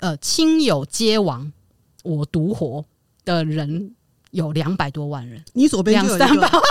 [0.00, 1.52] 呃亲友皆亡，
[2.02, 2.84] 我独活
[3.24, 3.94] 的人
[4.30, 5.44] 有两百多万人。
[5.52, 6.62] 你左边两三百万，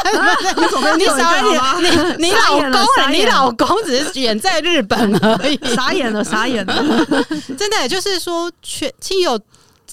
[0.58, 7.26] 你左边你少一点，你你老公，你老公只是远在日本而已，傻眼了，傻眼了，
[7.58, 9.39] 真的就是说，全亲友。”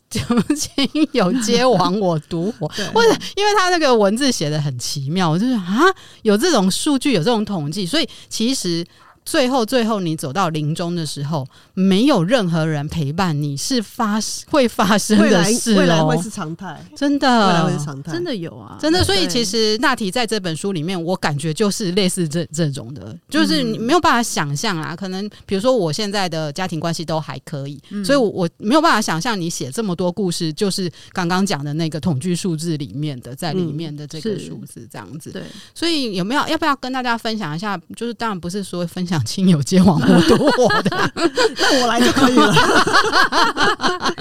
[0.08, 2.68] 亲友皆亡，我独活。
[2.94, 5.82] 或者，因为他那个文字写的很奇妙，我就是啊，
[6.22, 8.86] 有这种数据，有这种统计，所以其实。
[9.26, 15.78] 最后，最后，你走到临终的时候，没有任何人陪伴你，是发会发生的事哦。
[15.78, 19.02] 未来会是常态，真的，未来会是常态，真的有啊，真的。
[19.02, 24.94] 所以，其实那题在这本书里面，我感觉就是类似这这种的，就是你没有办法想象啊。
[24.94, 35.32] 可能比如说，我现在的家庭关系都还可以，所以我我没有办法想象你写这么多故事，就是刚刚讲的那个统计数字里面的，在里面的这个数字这样子。
[35.32, 35.42] 对，
[35.74, 37.76] 所以有没有要不要跟大家分享一下？
[37.96, 39.15] 就是当然不是说分享。
[39.24, 41.10] 亲友皆往，我独活的，
[41.56, 42.54] 那我来就可以了。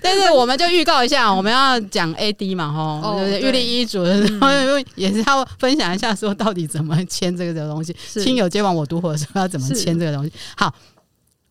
[0.00, 4.48] 但是我们就预告一下，我们要讲 AD 嘛，哈，预立遗嘱的时候，
[4.94, 7.94] 也是要分享一下，说到底怎么签这个这个东西。
[8.20, 10.32] 亲友皆往，我独活的时候要怎么签这个东西？
[10.56, 10.72] 好，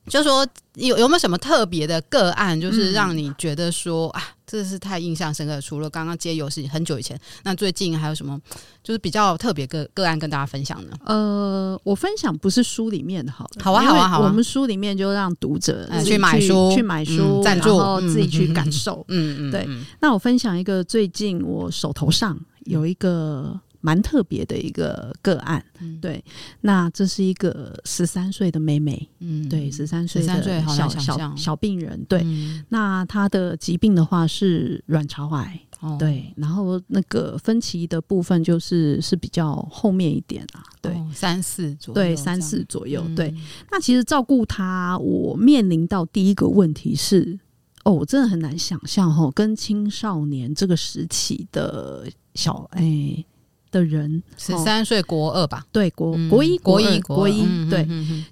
[0.08, 4.22] 就说有有没有什么特别的个案，就是让你觉得说啊。
[4.46, 5.60] 这是太印象深刻。
[5.60, 8.40] 除了刚刚街游是很久以前，那最近还有什么
[8.84, 10.92] 就是比较特别个个案跟大家分享呢？
[11.06, 14.28] 呃，我分享不是书里面的，好，好啊，好啊，好啊。
[14.28, 19.04] 我们书里面就让读者去买书，去买书，赞助，然后自己去感受。
[19.08, 19.68] 嗯嗯，对。
[20.02, 23.60] 那我分享一个最近我手头上有一个。
[23.86, 26.24] 蛮特别的一个个案，嗯、对，
[26.62, 43.36] 那这是一个十三岁的妹妹，嗯，对，十三岁的小小小病人，对，嗯、那她的疾病的话是卵巢癌，哦、对，然后那个分歧的部分就是是比较后面一点啊，对，哦、三四左右，对，三四左右，嗯、对，
[43.70, 47.38] 那其实照顾她，我面临到第一个问题是，
[47.84, 52.82] 哦，我真的很难想象哈，跟青少年这个时期的小哎。
[52.82, 53.26] 欸
[53.74, 55.66] 的人十三岁，国二吧？
[55.74, 57.86] 对，国国一，国一，国一，对，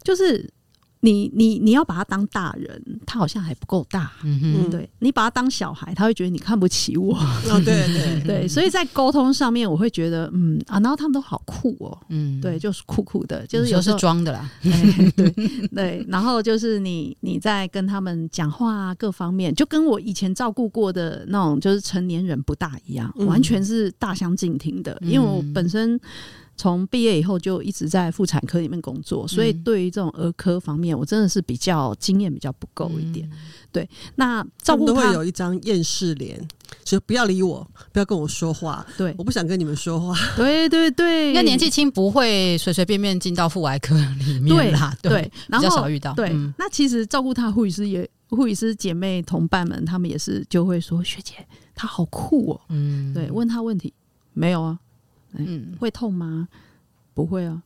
[0.03, 0.49] 就是
[1.01, 4.11] 你，你，你要把他当大人，他好像还不够大。
[4.23, 7.15] 嗯哼，对，你把他当小孩，他会觉得你看不起我。
[7.15, 11.97] 哦对对 对，所以在沟通上面，我会觉得，嗯啊，然后他们都好酷哦。
[12.09, 14.49] 嗯，对，就是酷酷的，就是有时候是装的啦。
[15.17, 25.31] 对对，然后就是你你在跟他们讲话啊，各方面就跟我以前照顾过的那种就是成年人不大一样，完全是大相径庭的，因为。
[25.31, 25.97] 我本身
[26.61, 33.27] 从毕业以后就一直在妇产科里面工作，所以对于这种儿科方面，我真的是比较经验比较不够一点。
[33.71, 36.39] 对，那照顾都会有一张厌世脸，
[36.83, 38.85] 就不要理我，不要跟我说话。
[38.95, 40.15] 对，我不想跟你们说话。
[40.37, 44.95] 对对对，那年纪轻不会随随便便进到妇癌科里面啦。
[45.01, 46.13] 对，比较少遇到。
[46.13, 51.33] 对，那其实照顾他护理师也护理师姐妹同伴们，他们也是就会说学姐
[51.73, 52.61] 她好酷哦。
[52.69, 53.91] 嗯，对，问她问题
[54.33, 54.77] 没有啊？
[55.33, 56.47] 嗯，会痛吗？
[57.13, 57.61] 不会啊。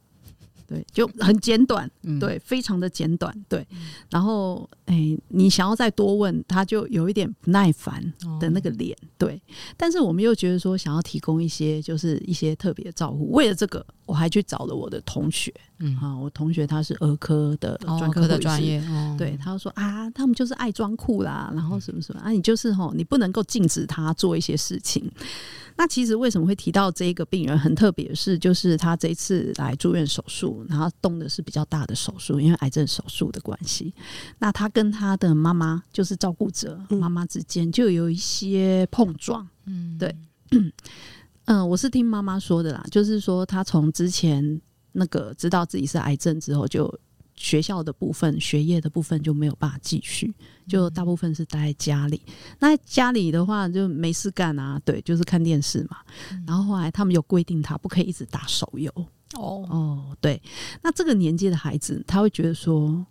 [0.68, 3.64] 对，就很简短，嗯、对，非常的简短，对。
[4.10, 8.04] 然后，哎、欸，你想要再多问，他就有一点不耐烦
[8.40, 9.40] 的那个脸，哦、对。
[9.78, 13.30] 但是我们又觉得说，想要提供一些，就是一些特别的照顾。
[13.30, 25.12] 为了这个，我还去找了我的同学，嗯啊，我同学他是儿科的专科的专业，哦、对，他就说啊，他们就是爱装酷啦，然后什么什么啊，你就是吼，你不能够禁止他做一些事情。
[25.78, 33.94] 那其实为什么会提到这个病人很特别是，就是他这一次来住院手术，然后动的是比较大的手术，因为癌症手术的关系。
[34.40, 39.48] 那他跟他的妈妈，就是照顾者妈妈之间就有一些碰撞。
[39.66, 40.16] 嗯，对，
[40.52, 40.72] 嗯、
[41.46, 44.62] 呃，我是听妈妈说的啦，就是说他从之前
[44.94, 47.00] 那个知道自己是癌症之后就。
[47.36, 50.34] 学校的部分，学业的部分就没有办法继续，
[50.68, 52.22] 就大部分是待在家里。
[52.60, 55.98] 那家里的话，就没事干啊，对，就是看电视嘛。
[56.48, 58.90] 然后后来他们有规定，他不可以一直打手游。
[59.34, 60.42] 哦哦，对。
[60.82, 63.06] 那这个年纪的孩子，他会觉得说，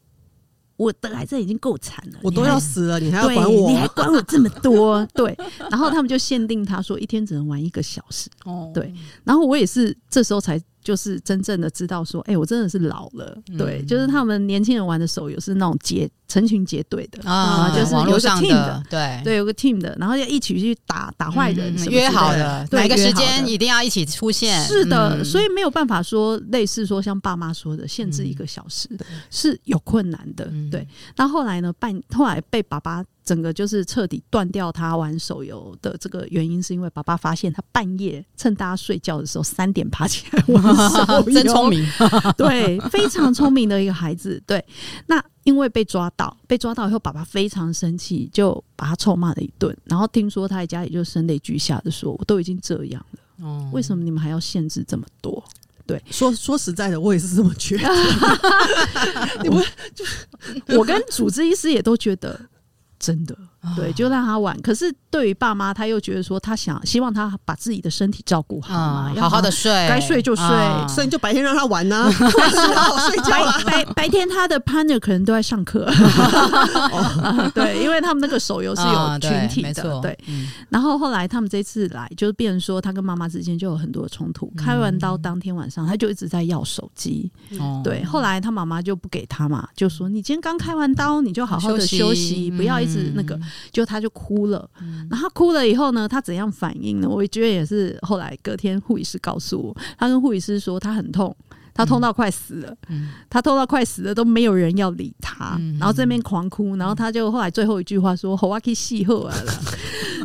[0.77, 3.71] 我的癌症已经够惨了，我都要死了，你还，你还要管我？
[3.71, 5.05] 你还管我这么多？
[5.13, 5.37] 对。
[5.71, 8.31] 然后他们就限定他说，一天只能玩一个小时。
[8.45, 8.93] 哦，对。
[9.23, 10.59] 然后我也是这时候才。
[10.85, 13.37] 就是真正的知道说，哎、欸，我真的是老了。
[13.49, 24.63] 嗯、对，就是他们年轻人玩的手游是那种结成群结队的啊，就是有个 team 的，对对，有个 team 的，然后要一起去打打坏人约好的，对，哪个时间一定要一起出现。
[24.65, 28.99] 是的，嗯、所以没有办法说类似说像爸妈说的限制一个小时、嗯、
[29.31, 30.47] 是有困难的。
[30.53, 31.73] 嗯、对，那后来呢？
[31.81, 33.03] 半后来被爸爸。
[33.25, 41.85] 整个就是彻底断掉他玩手游的这个原因，是因为爸爸发现他半夜趁大家睡觉的时候三点爬起来玩手游， 真聪明，
[42.37, 44.43] 对，非常聪明的一个孩子。
[44.47, 44.63] 对，
[45.07, 49.75] 那因为被抓到，被抓到以后，爸爸非常生气，就把他臭骂了一顿。
[49.85, 55.43] 然后听说他在家里就声泪俱下的说：“我都已经这样了，哦，为什么你们还要限制这么多？”
[55.87, 57.89] 对，说说实在的，我也是这么觉得。
[59.43, 60.05] 你们就
[60.79, 62.39] 我跟主治医师也都觉得。
[63.05, 63.37] 真的，
[63.77, 64.61] 对，就让他玩。
[64.63, 70.47] 可是对于爸妈，他又觉得说，他想希望他把自己的身体照顾好嘛，好好的睡，该睡就睡，
[70.89, 73.33] 所以就白天让他玩呢， 好好睡觉。
[73.65, 75.87] 白白天他的 partner 可能都在上课，
[77.55, 80.19] 对，因为他们那个手游是有群体的，对。
[80.69, 84.53] 然后后来他们这次来，就是变成说他跟妈妈之间就有很多的冲突。
[84.57, 87.31] 开完刀当天晚上，他就一直在要手机，
[87.83, 88.05] 对。
[88.05, 93.13] 后来他妈妈就不给他嘛，就说你今天刚开完刀，你就好好的休息，不要一直。
[93.15, 93.39] 那个，
[93.71, 97.09] 就他就哭了，嗯、然后哭了以后呢，他怎样反应呢？
[97.09, 101.35] 我觉得也是后来隔天护理师告诉我，他跟护理师说他很痛，
[101.75, 109.53] 他痛到快死了，嗯、他痛到快死了都没有人要理他，嗯、然后这边狂哭，然后他就后来最后一句话说：“我可以戏后来了。”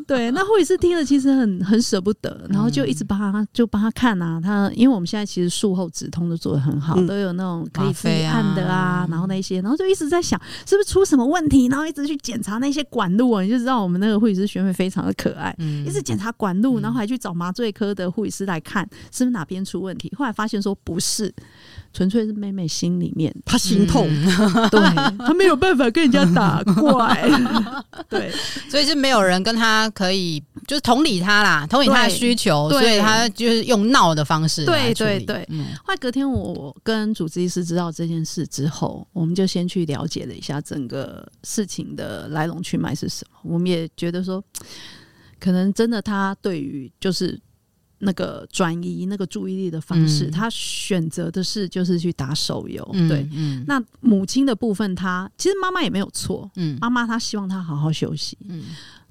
[0.08, 21.34] 对，那护理师听了其实很很舍不得，然后就一直帮他，就帮他看啊，他因为我们现在其实术后止痛都做的很好，嗯、都有那种可以自己按的啊，然后那些，然后就一直在想是不是出什么问题，然后一直去检查那些管路啊，你就知道我们那个护理师学妹非常的可爱，嗯、一直检查管路，然后还去找麻醉科的护理师来看是不是哪边出问题，后来发现说不是。
[21.92, 24.80] 纯粹是妹妹心里面她心痛，嗯、 对，
[25.26, 27.28] 她没有办法跟人家打怪，
[28.08, 28.32] 对，
[28.70, 35.44] 所以是没有人跟她可以就是同理她啦，同理她的需求，所以她就是用闹的方式，对对对。
[35.50, 43.40] 嗯、后来隔天我跟主治医师知道这件事之后，我们就先去了解了一下整个事情的来龙去脉是什么。
[43.42, 44.44] 我们也觉得说，
[45.40, 47.40] 可能真的她对于就是。
[48.00, 52.88] 那个转移那个注意力的方式，嗯、他选择的是就是去打手游。
[52.94, 56.50] 嗯、对，嗯、那母亲的部分他，他其实妈妈也没有错。
[56.56, 58.38] 嗯，妈妈她希望他好好休息。
[58.48, 58.64] 嗯，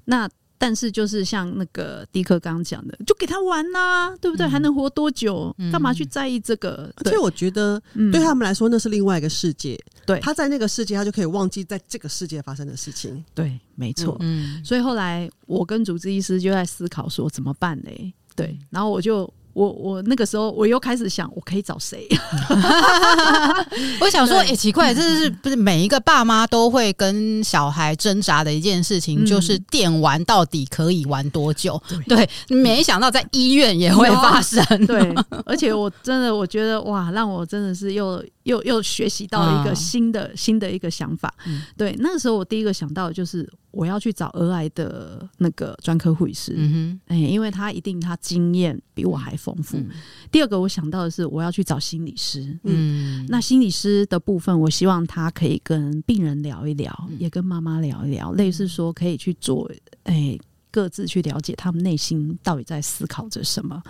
[0.05, 4.45] 那但是就是像那个迪克刚刚讲的，就给他玩呐、啊，对不对？
[4.45, 5.55] 嗯、还能活多久？
[5.71, 6.91] 干、嗯、嘛去在意这个？
[6.97, 9.79] 而且我觉得对他们来说，那是另外一个世界。
[10.05, 13.23] 对，他在那个世界，他就可以忘记在这个世界发生的事情。
[13.33, 14.17] 对，没错。
[14.19, 18.13] 嗯，所以后来我跟主治医师就在思考说，怎么办嘞？
[18.39, 22.07] 对，然后我就我我那个时候我又开始想，我可以找谁？
[23.99, 29.23] 我想说，哎、欸，奇怪，这是不是每一个爸妈都会跟小孩挣扎的一件事情？
[29.23, 31.81] 嗯、就是电玩到底可以玩多久？
[32.07, 34.63] 对，对，没想到在医院也会发生。
[34.85, 35.13] 对，
[35.45, 38.23] 而且我真的我觉得哇，让我真的是又。
[38.43, 49.77] 又又学习到了一个新的、哦、新的一个想法，嗯、对，那个时候我第一个想到的就是我要去找儿癌的那个专科护师，嗯哼，哎，因为他一定他经验比我还丰富。
[49.77, 49.89] 嗯、
[50.31, 59.69] 第二个我想到的是我要去找心理师，嗯，嗯，那心理师的部分，我希望他可以跟病人聊一聊，嗯、也跟妈妈聊一聊，类似说可以去做，
[60.03, 60.37] 哎，
[60.71, 63.81] 各自去了解他们内心到底在思考着什么。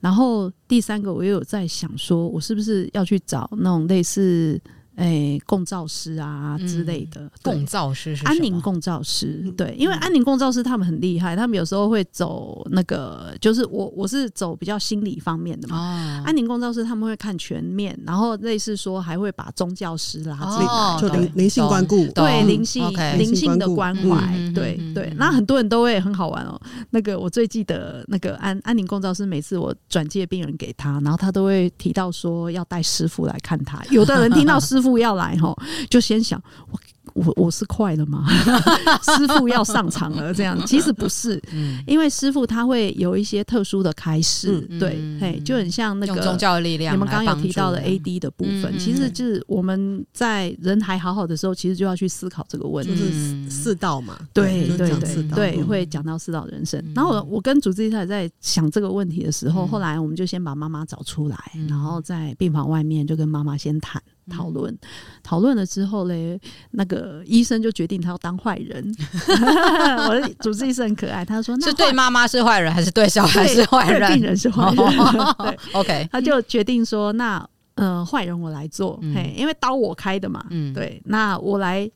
[0.00, 4.60] 然后第三个，我又有在想说，我是不是要去找那种类似。
[5.00, 15.78] 哎、欸，共造师啊之类的，嗯、共造师是安宁共造师，对，因为安宁共造师他们很厉害，他们有时候会走那个，就是我我是走比较心理方面的嘛。
[15.78, 22.86] 哦、安宁共照师他们会看全面，然后类似说还会把宗教师拉进来，哦、就灵灵性关顾，对灵性
[23.16, 25.10] 灵性的关怀，对对。
[25.16, 26.60] 那很多人都会很好玩哦。
[26.90, 33.82] 那个我最记得那个安安宁共照师，每次我转介病人给他，然后他都会提到说要带师傅来看他。
[33.90, 34.89] 有的人听到师傅。
[34.90, 35.56] 不要来吼，
[35.88, 36.78] 就先想我
[37.14, 38.26] 我我是快了吗？
[39.02, 40.58] 师傅要上场了，这样。
[40.66, 41.42] 其实不是，
[41.86, 46.94] 因为师傅他会有一些特殊的开示，对，嘿，就很像那个宗教的力量。
[46.94, 56.82] 你们刚刚有提到的 AD 的部分，其实就是我们在人还好好的时候，其实就要去思考这个问题，就是四道嘛，对对对对，会讲到四道人生。
[56.94, 61.36] 然后我我跟主治医师在想这个问题的时候，后来我们就先把妈妈找出来，
[61.68, 64.00] 然后在病房外面就跟妈妈先谈。
[64.30, 64.78] 讨论。
[65.24, 66.40] 讨论了之后嘞，
[66.70, 68.84] 那个医生就决定他要当坏人。
[70.08, 74.12] 我的主治医生很可爱，他说：“那是对妈妈是坏人，还是对小孩是坏人？
[74.12, 74.78] 病人是坏人。
[74.98, 81.90] 哦”对，OK，他就决定说：“那呃，坏人我来做，嗯、嘿，因为刀我开的嘛，嗯，对，那我来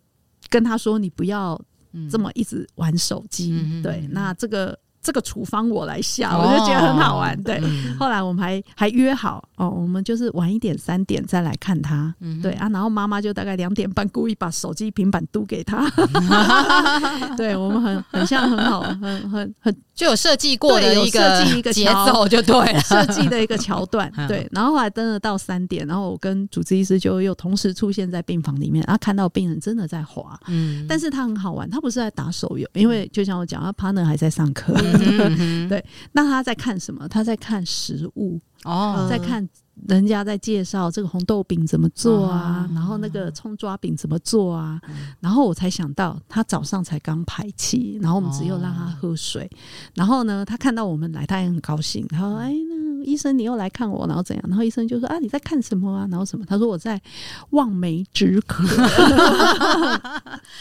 [0.48, 1.61] 跟他说，你不要
[2.11, 7.38] 这么一直玩手机，嗯、对，那这个。”这个处方我来下，我就觉得很好玩。
[7.42, 7.61] 对，
[8.00, 12.14] 后来我们还还约好哦，我们就是晚一点三点再来看他。
[12.42, 15.88] 对啊，然后妈妈就大概两点半故意把手机平板嘟给他。
[17.36, 24.11] 对，我们很很像很好，很很很就有设计过的一个设计一个节奏就对了，设计的一个桥段。
[24.26, 30.38] 对，然后后来等了到三点，然后我跟主治医师就又同时出现在病房里面，然后看到病人真的在滑。
[30.48, 34.74] 嗯，但是他很好玩，他不是在打手游，因为就像我讲，他 partner 还在上课。
[35.68, 37.07] 对，那他在看什么？
[37.09, 39.46] 他在看食物哦，在看
[39.86, 44.80] 人家在介绍这个红豆饼怎么做啊，然后那个葱抓饼怎么做啊，
[45.20, 49.50] 然后我才想到他早上才刚排气，然后我们只有让他喝水，
[49.94, 56.07] 然后呢，他看到我们来，他也很高兴，他说：“哎，那医生你又来看我，然后怎样？”然后医生就说：“啊，你在看什么啊？
[56.11, 57.00] 然后什么？”他说：“我在
[57.50, 58.64] 望梅止渴。”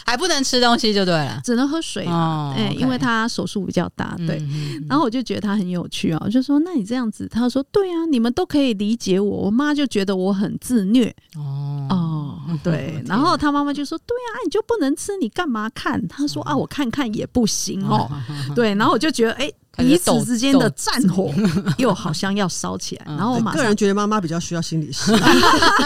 [0.06, 2.04] 还不能吃东西就对了，只能喝水。
[2.06, 4.42] 哎，因为他手术比较大，对。
[4.88, 9.36] 然后我就觉得他很有趣啊，我就说：“那你这样子？”他说：“对啊，你们都可以理解我。
[9.44, 13.02] 我妈就觉得我很自虐。”哦哦，对。
[13.06, 18.10] 然后他妈妈就说：“对啊，你就不能吃，你干嘛看？”他说：“啊，我看看也不行哦。
[18.54, 18.74] ”对。
[18.74, 19.50] 然后我就觉得，哎。
[19.76, 21.32] 彼此之间的战火
[21.78, 25.12] 又好像要烧起来，然后我马个人觉得妈妈比较需要心理师，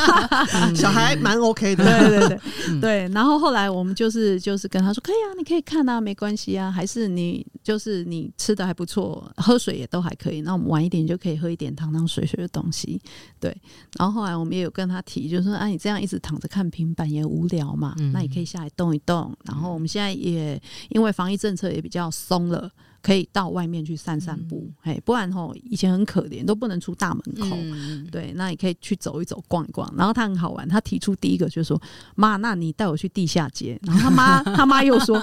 [0.76, 3.08] 小孩蛮 OK 的，对对对对。
[3.14, 10.42] 然后后来我们就是就是跟他说，可以啊，你可以看啊，没关系啊，还是你就是你吃的还不错，喝水也都还可以。
[10.42, 13.00] 那我们晚一点就可以喝一点汤汤水水的东西，
[13.40, 13.56] 对。
[13.98, 19.34] 然后后来我们也有跟他提，就是说啊，你这样一直躺着看平板也无聊嘛，那你可以下来动一动。
[19.44, 20.60] 然后我们现在也
[20.90, 22.70] 因为防疫政策也比较松了。
[23.00, 27.56] 可以到外面去散散步，嘿、嗯，不然吼以前很可怜，都不能出大门口。
[27.60, 29.88] 嗯、对，那你可以去走一走、逛一逛。
[29.96, 31.80] 然后他很好玩，他提出第一个就是说
[32.16, 35.18] ：“妈，那你带我去地下街。”然后他妈他妈又说：“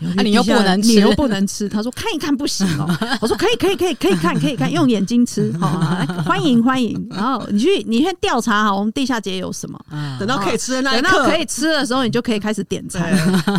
[0.00, 2.86] 你，你又不能吃，你又不能吃。”他说：“看一看不行哦。
[3.22, 5.50] ”我说：“可以，可以，可以，可以看，可以看，用眼睛吃。
[5.58, 5.80] 好”
[6.26, 7.08] 欢迎欢迎。
[7.10, 9.80] 然后你去，你先调查好我们地下街有什么。
[9.90, 13.12] 嗯、等到可以吃的那等到可以吃的时候，你就可以开始点餐。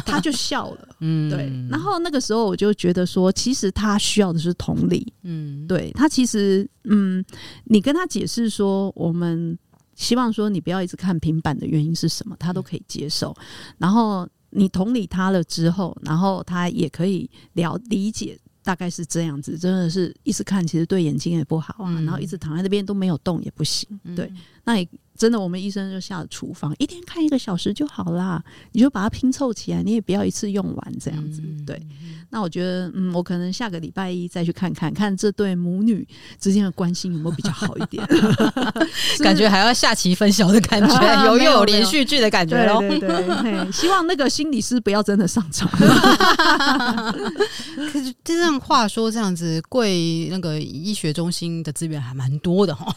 [0.05, 0.87] 他就笑了。
[1.01, 1.51] 嗯，对。
[1.69, 3.71] 然后那个时候我就觉得说，其实。
[3.73, 7.23] 他需要的是同理，嗯，对他其实，嗯，
[7.63, 9.57] 你跟他解释说，我们
[9.95, 13.33] 希望说你不要一直看平板的原因是什么，他都可以接受。
[13.77, 19.57] 然后你同理他了之后，然后他也可以了理解，大概是这样子。
[19.57, 21.91] 真的是一直看，其实对眼睛也不好啊。
[22.01, 24.31] 然后一直躺在那边都没有动也不行，对，
[24.63, 24.87] 那也。
[25.21, 28.43] 真的，我们医生就下了处方，一天看一个小时就好啦。
[28.71, 31.43] 你就把它拼凑起来，你也不要一次用完这样子。
[31.63, 31.79] 对，
[32.31, 36.07] 那我觉得，嗯，我可能下个礼拜一再去看看，看这对母女
[36.39, 38.03] 之间的关系有没有比较好一点。
[39.21, 40.95] 感觉还要下棋分晓的感觉，
[41.27, 42.79] 有又有连续剧的感觉喽。
[42.79, 43.09] 对对
[43.43, 45.69] 对， 希望那个心理师不要真的上场。
[47.91, 52.91] 可是这样话说，这样子贵那个医学中心的资源还蛮多的哈，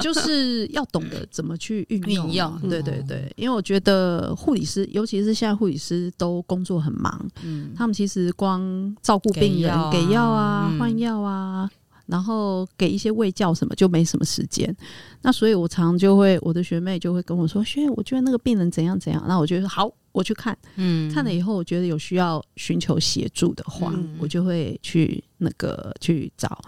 [0.00, 1.56] 就是要懂得怎么。
[1.60, 8.60] 去运用，用，对对对，因为我觉得护理师，尤其是现在护理师都工作很忙，嗯，他们其实光
[9.02, 11.70] 照顾病人、给药啊、换药啊，嗯、
[12.10, 14.74] 然后给一些喂教什么，就没什么时间。
[15.22, 24.16] 那所以我常常就会，我的学妹就会跟我说：“学，我觉得那个病人怎样怎样。”那我就说：“好，我去看，嗯，看了以后，我觉得有需要寻求协助的话，嗯。
[24.18, 26.58] 我就会去那个去找。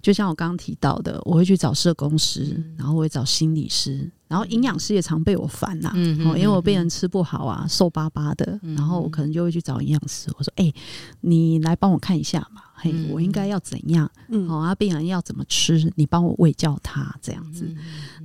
[0.00, 10.74] 就像我刚刚提到的，我会去找社工师，嗯、然后我会找心理师，然后营养师也常被我烦呐、啊，嗯，哦，因为我病人吃不好啊，瘦巴巴的，嗯、然后我可能就会去找营养师，我说：“哎、欸，
[11.22, 14.10] 你来帮我看一下嘛，嘿，嗯、我应该要怎样？
[14.28, 17.64] 嗯，好啊，病人要怎么吃，你帮我喂教他这样子。
[17.64, 17.76] 嗯、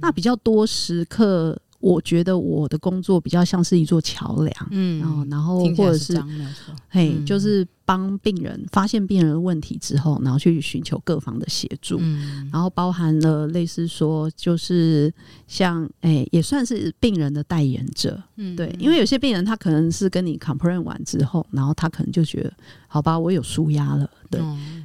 [0.01, 6.21] 那比较多时刻。”我觉得我的工作比较像是一座桥梁，嗯，然后或者是，
[6.87, 15.11] 嘿，就是帮病人发现病人的问题之后，然后去寻求各方的协助，嗯，然后包含了类似说，就是
[15.47, 22.53] 像，哎，也算是病人的代言者，嗯，对，因为有些病人他可能是跟你 complain 完之后，然后他可能就觉得，
[22.87, 24.39] 好吧，我有舒压了，对，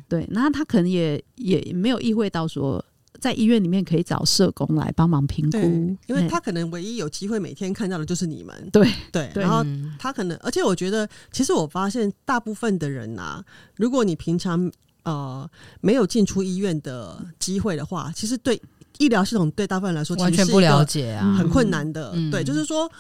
[0.09, 2.85] 对，那他可能也也没有意会到说。
[3.21, 5.59] 在医院里面可以找社工来帮忙评估，
[6.07, 8.55] 因为他可能唯一有机会每天看到的就是你们。
[8.73, 9.65] 对对，然后
[9.99, 13.45] 他可能，而且我觉得，其实我发现大部分的人啊，
[13.77, 14.71] 如果你平常
[15.05, 15.49] 呃
[15.81, 18.61] 没有进出医院的机会的话，其实对
[18.99, 22.13] 医疗系统对大部分人来说，完全不了解啊，很困难的。
[22.31, 22.91] 对，就是说。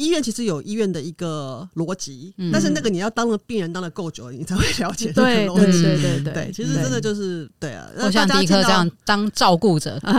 [0.00, 5.82] 医院其实有医院的一个逻辑，嗯、但是那个你要当了病人当了够久了，你才会了解这个逻辑。
[5.82, 7.86] 对对对对，对，其实真的就是对啊。
[7.98, 10.14] 我像迪克这样当照顾者 够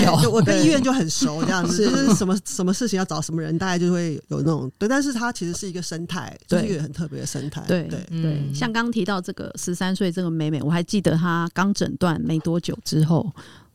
[0.00, 4.88] 久，我跟医院就很熟， 这样子就是什么什么事情要找什么人，大概就会有那种对。
[4.88, 7.62] 但是它其实是一个生态，就是一个很特别的生态。
[7.68, 13.30] 对对对，像刚提到这个十三岁这个妹妹，我还记得她刚诊断没多久之后。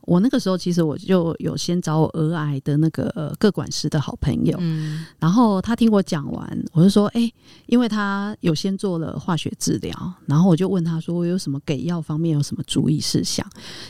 [0.06, 7.34] 我那个时候其实我就有先找我儿癌的那个呃个管师的好朋友，嗯，然后他听我讲完，我就说，哎、欸，
[7.68, 13.46] 因为他有先做了化学治疗，然后我就问他说，我有什么给药方面有什么注意事项？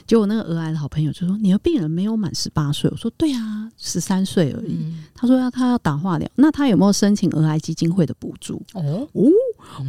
[0.05, 2.89] 结果那个儿癌的好朋友就说，你的病人没有满十八岁。
[2.91, 4.77] 我说，对啊，十三岁而已。
[4.79, 8.61] 嗯、他说要他要打化疗，那他有没有申请儿癌基金会的补助？
[8.73, 9.31] 哦哦，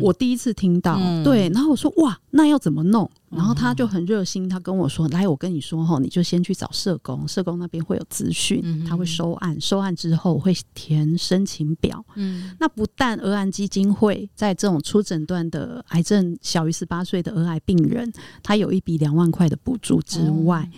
[0.01, 3.11] 我第一次听到，嗯、对，然后我说，哇，那要怎么弄？
[3.35, 12.05] 然后他就很热心，他跟我说：“来，我跟你说哈，你就先去找社工，社工那边会有资讯，他会收案，收案之后会填申请表。
[12.15, 18.13] 嗯，那不但儿癌基金会在这种初诊断的癌症小于十八岁的儿癌病人，
[18.43, 20.63] 他有一笔两万块的补助之外。
[20.63, 20.69] 哦”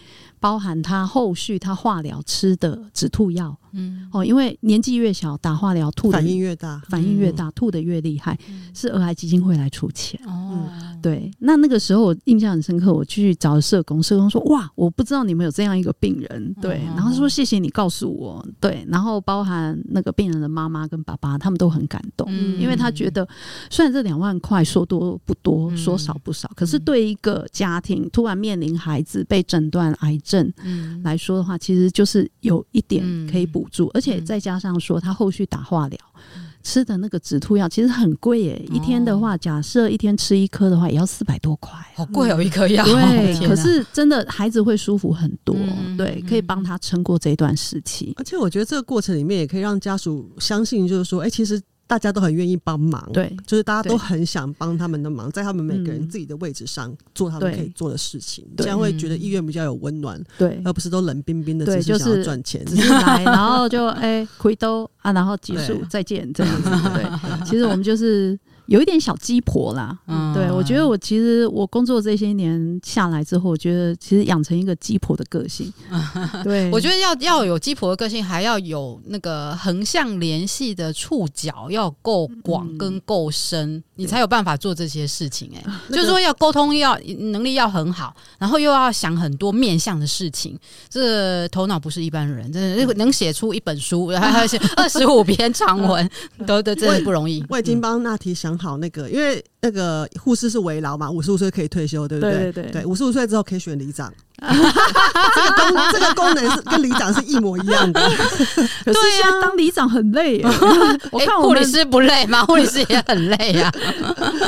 [0.46, 8.38] 包含他后续他化疗吃的止吐药，嗯，哦，因为年纪越小打化疗吐的反应越大，反应越大，吐的越厉害，
[8.72, 10.20] 是儿癌基金会来出钱。
[10.24, 10.70] 哦，
[11.02, 23.26] 对，那那个时候我印象很深刻，我去找社工，社工说：“哇，我不知道你们有这样一个病人。”对，然后他说：“谢谢你告诉我。”对，然后包含那个病人的妈妈跟爸爸，他们都很感动，因为他觉得
[23.68, 30.35] 虽然这两万块说多不多，说少不少，可是对一个家庭突然面临孩子被诊断癌症。
[30.64, 35.98] 嗯，来说的话，其实就是有一点可以补助，嗯、而且再加上说他后续打化疗、
[36.36, 38.66] 嗯、吃的那个止吐药，其实很贵耶。
[38.68, 42.84] 哦、一天的话，假设一天吃一颗的话，也要四百多块，好贵哦，一颗药。
[42.84, 48.12] 对， 可是真的孩子会舒服很多，嗯、对，可以帮他撑过这一段时期。
[48.16, 51.60] 而且我觉得这个过程里面也可以让家属相信，就是说，哎、欸，其实。
[51.86, 68.38] 大家都很愿意帮忙，对，就是大家都很想帮他们的忙，在他们每个人自己的位置上做他们可以做的事情，这样会觉得医院比较有温暖，对，而不是都冷冰冰的，只是想要赚钱，只是来， 然后就哎回兜啊，然后结束再见 这样子，对，其实我们就是。
[68.66, 75.72] 有一点小鸡婆啦，嗯，对，我觉得我其实我工作这些年下来之后，我觉得其实养成一个鸡婆的个性。
[76.42, 85.58] 对，我觉得要要有鸡婆的个性，还要有那个横向联系的触角要够广跟够深，嗯、你才有办法做这些事情、欸。
[85.58, 90.58] 哎、嗯，就是说要沟通要能力要很好，然后又要想很多面向的事情，
[90.88, 96.10] 这个、头脑不是一般人，真的能写出一本书，还要写二十五篇长文，
[96.44, 97.44] 都都真的不容易。
[97.48, 98.55] 我已经帮娜提想。
[98.56, 102.52] 好，那个因为那个护士是围劳嘛，五十五岁可以退休，对不对？
[102.52, 104.12] 对对对，五十五岁之后可以选里长。
[104.38, 107.98] 这个功这个功能是跟里长是一模一样的。
[108.84, 110.42] 可是现在当里长很累。
[111.10, 112.44] 我看护理师不累吗？
[112.46, 113.72] 护理师也很累呀。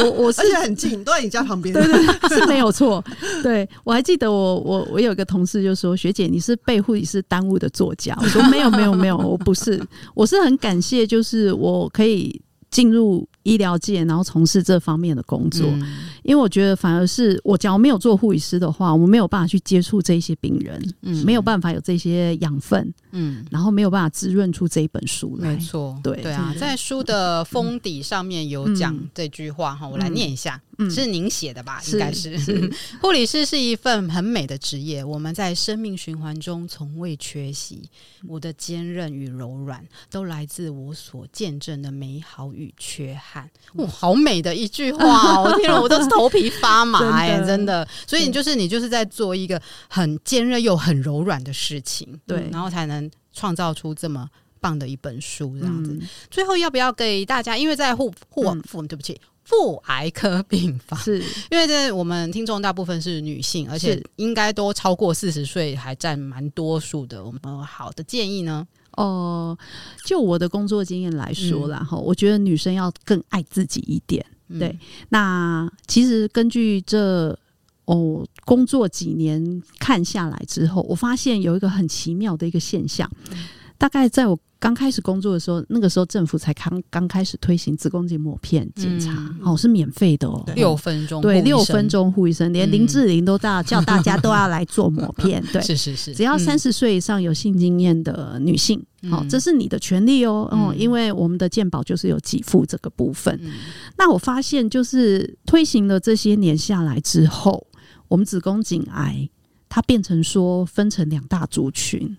[0.04, 1.72] 我我是而且很近，都在你家旁边。
[1.72, 3.02] 对对，是没有错。
[3.42, 9.82] 对，我还记得我我我有一个同事就说：“学姐，你是被护理师耽误的作家。”我说：“没有没有没有，我不是，
[10.14, 12.38] 我是很感谢，就是我可以。”
[12.70, 15.80] 进入医疗界，然后从事这方面的工作，嗯、
[16.22, 25.54] 因为我觉得反而是我假如没有做护理师的话，我们没有办法去接触这些病人，嗯、没有办法有这些养分，嗯，然后没有办法滋润出这一本书来。
[25.54, 26.20] 没错，对。
[26.22, 30.60] 对啊，在书的封底上面有讲这句话哈，嗯、我来念一下。
[30.78, 31.82] 嗯、是您写的吧？
[31.88, 32.38] 应该是。
[33.02, 37.88] 护理师是一份很美的职业，我们在生命循环中从未缺席。
[38.26, 43.48] 我的坚韧与柔软，都来自我所见证的美好与与缺憾。
[43.74, 45.56] 哇，好美的一句话哦！
[45.60, 47.88] 听了我都是头皮发麻 哎，真的，真的。
[48.04, 54.28] 所以你就是你就是在做一个很坚韧又很柔软的事情，对，然后才能创造出这么
[54.60, 55.92] 棒的一本书这样子。
[55.92, 57.56] 嗯、最后要不要给大家？
[57.56, 59.20] 因为在妇妇妇，对不起。
[59.48, 61.18] 妇癌科病房，是。
[61.50, 67.24] 因为这我们听众大部分是女性，而且应该都超过四十岁，还占蛮多数的。
[67.24, 68.66] 我们好的建议呢？
[68.92, 69.58] 哦、呃，
[70.04, 74.24] 就我的工作经验来说，然后、嗯、我觉得女生要更爱自己一点。
[74.48, 74.78] 嗯、对，
[75.08, 77.38] 那其实根据这
[77.86, 83.38] 哦工作几年看下来之后，我发现有一个很奇妙的一个现象，嗯、
[83.78, 84.38] 大概在我。
[84.60, 103.38] 刚开始工作的时候，那个时候政府才刚刚开始推行子宫颈抹片检查，嗯、哦，是免费的哦，六分钟，对，六分钟护医生，连林志玲都大叫大家都要来做抹 片，对，是是是，只要三十岁以上有性经验的女性，好、这是你的权利哦，哦，因为我们的健保就是有给付这个部分。
[103.40, 103.52] 嗯、
[103.96, 107.64] 那我发现，就是推行了这些年下来之后，
[108.08, 109.30] 我们子宫颈癌
[109.68, 112.16] 它变成说分成两大族群，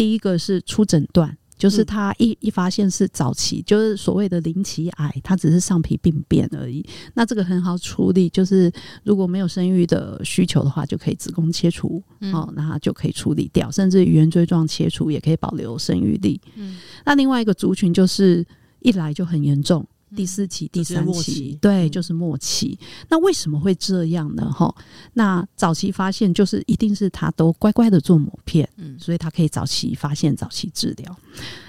[0.00, 1.36] 第一个是初诊断。
[1.60, 6.82] 就是他一一发现是早期，就是所谓的鳞奇癌，它只是上皮病变而已。
[7.12, 8.72] 那这个很好处理，就是
[9.04, 16.40] 如果没有生育的需求的话，就可以子宫切除，嗯、哦，那它就可以处理掉，甚至圆锥状切除也可以保留生育力。
[16.54, 18.42] 嗯，那另外一个族群就是
[18.78, 19.86] 一来就很严重。
[20.16, 22.78] 第四期、第三期，对，就是末期。
[22.80, 24.50] 嗯、那为什么会这样呢？
[24.52, 24.74] 哈，
[25.14, 31.16] 那早期发现就是一定是他都乖乖的做抹片，嗯，所以他可以早期发现、早期治疗。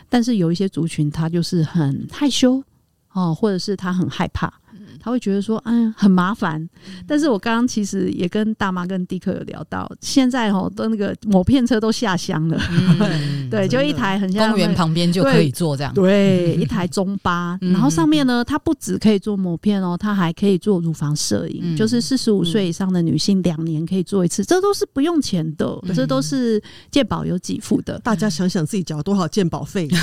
[0.10, 2.64] 但是有一些族群，他就是很害羞
[3.14, 4.52] 哦，或者是他很害怕。
[5.04, 6.70] 他会觉得说，嗯，很麻烦。
[7.08, 12.62] 但是我刚刚其实也跟大妈跟迪克有聊到，现在哦，都那个某片车都下乡了，
[13.00, 27.98] 嗯、 对，就一台很像公园旁边就可以坐这样，对， 一台中巴，然后上面呢，它不只可以做某片哦，它还可以做乳房摄影，嗯、就是四十五岁以上的女性两年可以做一次，这都是不用钱的，这都是健保有给付的。
[28.00, 29.88] 大家想想自己缴多少健保费，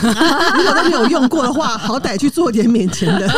[0.56, 3.28] 如果都没有用过的话，好歹去做点免钱的，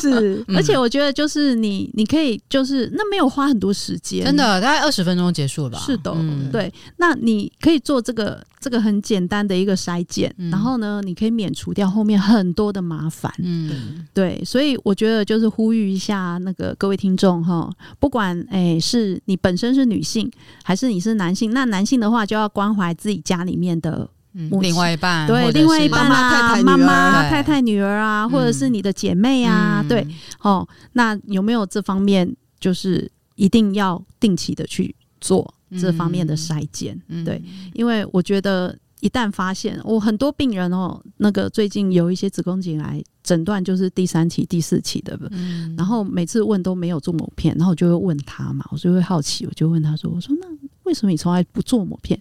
[0.00, 1.03] 是，而且我觉得。
[1.12, 5.78] 就是你，你可以就是那没有花很多时间，真的大概二十分钟结束了吧？
[5.78, 6.72] 是的，嗯、对。
[6.96, 13.32] 那你可以做这个这个很简单的一个筛检，嗯、然后呢，你可以免除掉后面很多的麻烦。
[13.38, 14.42] 嗯，对。
[14.44, 20.30] 所以我觉得就是呼吁一下那个各位听众哈，不管哎、欸、是你本身是女性
[20.62, 24.08] 还是你是男性，那男性的话就要关怀自己家里面的。
[24.36, 30.06] 嗯、另外一半，对，另外一半啊，妈妈、太太、女儿啊，或者是你的姐妹啊，嗯、对，
[30.40, 37.00] 哦，那有没有这方面，就是一定要定期的去做这方面的筛检？
[37.08, 37.40] 嗯、对，
[37.74, 50.48] 因为我觉得一旦发现，我很多病人哦，那个最近有一些子宫颈癌诊断就是第三期、第四期的，嗯、然后每次问都没有做某片，然后我就会问他嘛，我就会好奇，我就问他说，我说那。
[50.84, 52.18] 为什么你从来不做抹片？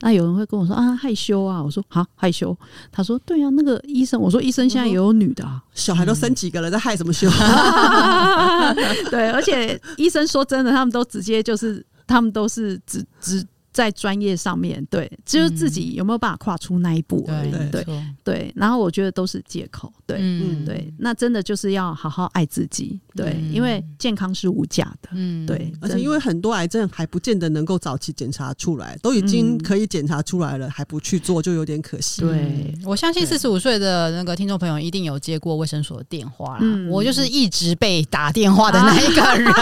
[0.00, 1.62] 那有人会跟我说啊，害羞啊。
[1.62, 2.56] 我说好害羞。
[2.90, 7.28] 他说对啊，那个医生，我说医生现在也有女的啊，小孩都生几个了，在害什么羞？
[9.10, 13.46] 对，而且医生说真的，他们都直接就是，他们都是只只。
[13.76, 18.52] 在专业上面，对，就是自己有没有办法跨出那一步而已，对对对。
[18.56, 20.90] 然后我觉得都是借口，对，嗯对。
[20.98, 25.70] 那真的就是要好好爱自己，对，因为健康是无价的，嗯，对。
[25.82, 32.22] 而且因为很多癌症还不见得能够早期检查出来，都已经可以检查出来了，还不去做就有点可惜。
[32.22, 36.64] 对，我相信四十五岁的那个听众朋友一定有接过卫生所的电话啦。
[36.88, 39.52] 我就是一直被打电话的那一个人，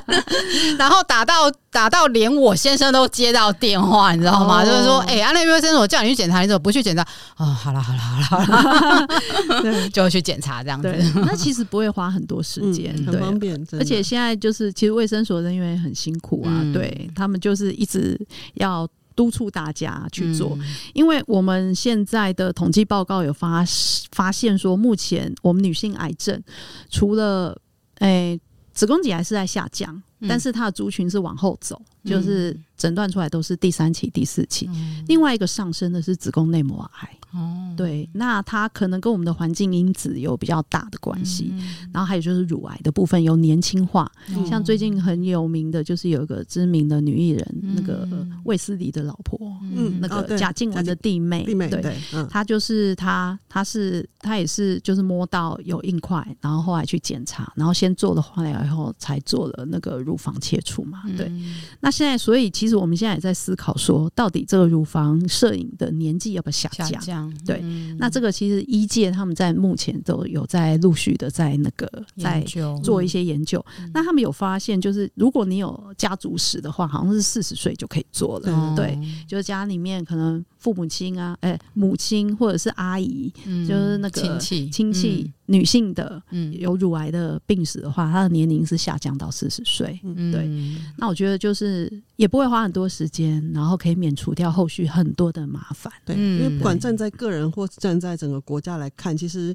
[0.80, 3.49] 然后打到打到连我先生都接到。
[3.52, 4.62] 电话你知道吗？
[4.62, 7.02] 哦、就是说，哎、欸，安利卫生所叫你去检查，你怎么不去检查？
[7.36, 9.06] 哦，好了好了好了好了，
[9.62, 10.94] 对，就会去检查这样子。
[11.16, 13.60] 那其实不会花很多时间，嗯、很方便。
[13.72, 18.18] 而且现在就是，其实卫生所人员很辛苦啊，嗯、对他们就是一直
[18.54, 23.64] 要督促大家去做，嗯、因为我们现在的统计报告有发
[24.12, 26.42] 发现说，目前我们女性癌症
[26.90, 27.56] 除了
[27.98, 28.40] 哎、欸、
[28.72, 30.02] 子宫颈癌是在下降。
[30.28, 34.68] 但是它的族群是往后走，嗯、就是诊断出来都是第三期、第四期。
[34.72, 37.10] 嗯、另外一个上升的是子宫内膜癌。
[37.32, 41.52] 哦，对，那它可能跟我们的环境因子有比较大的关系。
[41.52, 48.08] 嗯、然后还有就是乳癌的部分有年轻化，嗯、像最近很有名的就是有一个知名的女艺人，嗯、那个
[48.42, 51.96] 卫斯理的老婆，嗯，那个贾静雯的弟妹，弟妹，对，
[52.28, 61.02] 她就是她，她是她也是就是摸到有硬块，然后后来去检查，然后先做了化疗以后才做了那个乳房切除嘛。
[61.16, 66.86] 对，嗯、那那现在，所以其实我们现在也在思考说，到底这个乳房摄影的年纪要不要下降？
[66.86, 72.40] 下降对，嗯、那这个其实医界他们在目前都有在陆续的在那个在
[72.80, 73.60] 做一些研究。
[73.80, 78.46] 嗯、那他们有发现，就是如果你有家族史的话，好像是四十岁就可以做了。
[78.46, 85.24] 嗯、对，就是家里面可能父母亲啊，哎、欸，母亲或者是阿姨，嗯、就是那个亲戚亲戚。
[85.26, 86.22] 嗯女性的
[86.60, 89.98] 有乳癌的病史的话，她的年龄是下降到四十岁。
[90.04, 90.48] 嗯、对，
[90.96, 95.92] 那我觉得就是也不会花很多时间，然后可以免除掉后续很多的麻烦。
[96.04, 99.52] 对，因为不管站在个人或站在整个国家来看，其实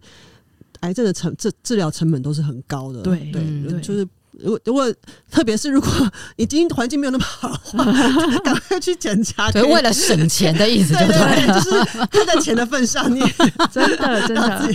[0.81, 3.01] 癌症的成治治疗成本都是很高的。
[3.01, 4.05] 对对，对就是。
[4.39, 4.93] 如果如果
[5.31, 5.89] 特别是如果
[6.37, 7.85] 已经环境没有那么好的话，
[8.43, 9.51] 赶快去检查。
[9.51, 13.21] 对，为了省钱的意思就 对，对，就是看在钱的份上，你
[13.71, 14.73] 真的真的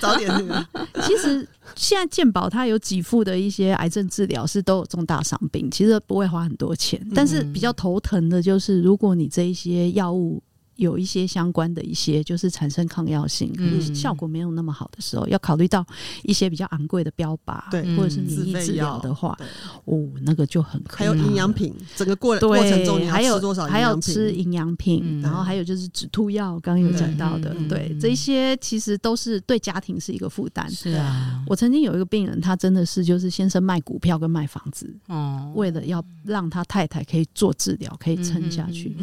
[0.00, 0.66] 早点那个。
[1.02, 10.42] 其实现在健保它有给付的一些癌症治疗是都有重大伤病，其实不会花很多钱，但是比较头疼的就是如果你这一些药物。
[10.76, 15.86] 有一些相关的一些，就是产生抗药性，可是效果没有那么好的时候，嗯、要考虑到
[16.24, 19.38] 一些比较昂贵的标靶，对，或者是免疫治疗的话，
[19.84, 20.96] 哦，那个就很可。
[20.96, 23.66] 还有营养品，整个过过程中你还有多少？
[23.66, 30.68] 还有吃营养品，嗯、然后还有就是止吐药，刚刚有讲到的，对，对，这些其实都是对家庭是一个负担。
[30.68, 38.96] 是啊，我曾经有一个病人，他真的是就是先生卖股票跟卖房子，哦，为了要让他太太可以做治疗，可以撑下去。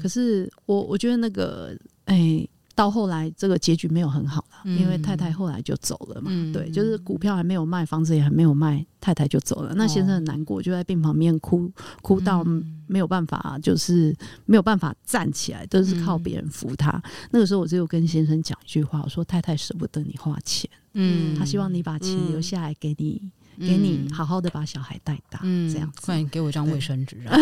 [0.00, 1.17] 可是我我觉得。
[1.20, 6.30] 那个哎、欸，到后来这个结局没有很好了，嗯、因为太太后来就走了嘛。
[6.32, 9.74] 嗯、对，就是股票还没有卖，房子也还没有卖，太太就走了。
[9.74, 11.70] 那先生很难过，就在病房里面哭，
[12.02, 12.44] 哭到
[12.86, 14.14] 没有办法，就是
[14.46, 16.90] 没有办法站起来，都是靠别人扶他。
[16.90, 17.02] 嗯、
[17.32, 23.30] 那个时候，我只有跟先生讲一句话，我说：“太太舍不得你花钱，嗯，他希望你把钱留下来给你。
[23.58, 27.36] 嗯”给你好好的把小孩带大，嗯，这样子，快点给我一张卫生纸 啊！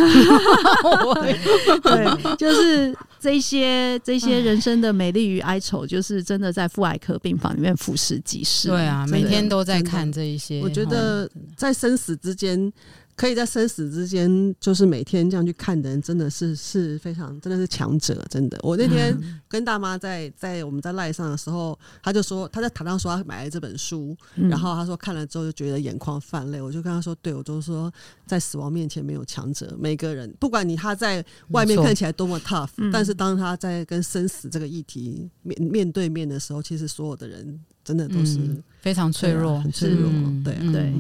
[1.83, 8.69] 对，就是这些这些人生的美丽与哀愁，就是真的在妇癌科病房里面俯拾即是。
[8.69, 10.61] 对啊，每天都在看这一些。
[10.61, 12.73] 我觉得在生死之间。
[13.17, 18.59] 可以在生死之间，就是每天这样去看的人，真的是是非常，真的是强者，真的。
[18.63, 26.61] 我那天跟大妈在在我们在赖上的时候，他就说他在台上说他买了这本书，嗯、然后他说看了之后就觉得眼眶泛泪。
[26.61, 27.91] 我就跟他说，对，我就说
[28.27, 40.93] 在死亡面前没有强者，每个人不管你他在外面看起来多么 tough，错但是当他在跟生死这个议题面面对面的时候，其实所有的人真的都是、嗯、非常脆弱，很脆弱，嗯、对、啊、对。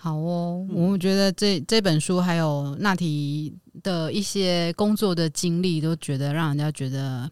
[0.00, 3.52] 好哦，我觉得这这本书还有那提
[3.82, 7.30] 的一些工作的经历，都觉得让人家觉得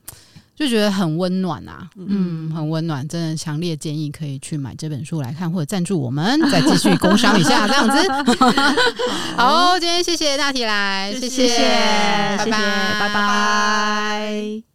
[0.54, 7.96] 就觉得很温暖啊，嗯，很温暖，真的强烈建议可以去买这本书来看，或者赞助我们， 再继续工商一下这样子。
[9.34, 11.64] 好，今天谢谢那提来，谢谢，谢谢，
[12.36, 12.50] 拜拜，
[13.00, 14.69] 拜拜。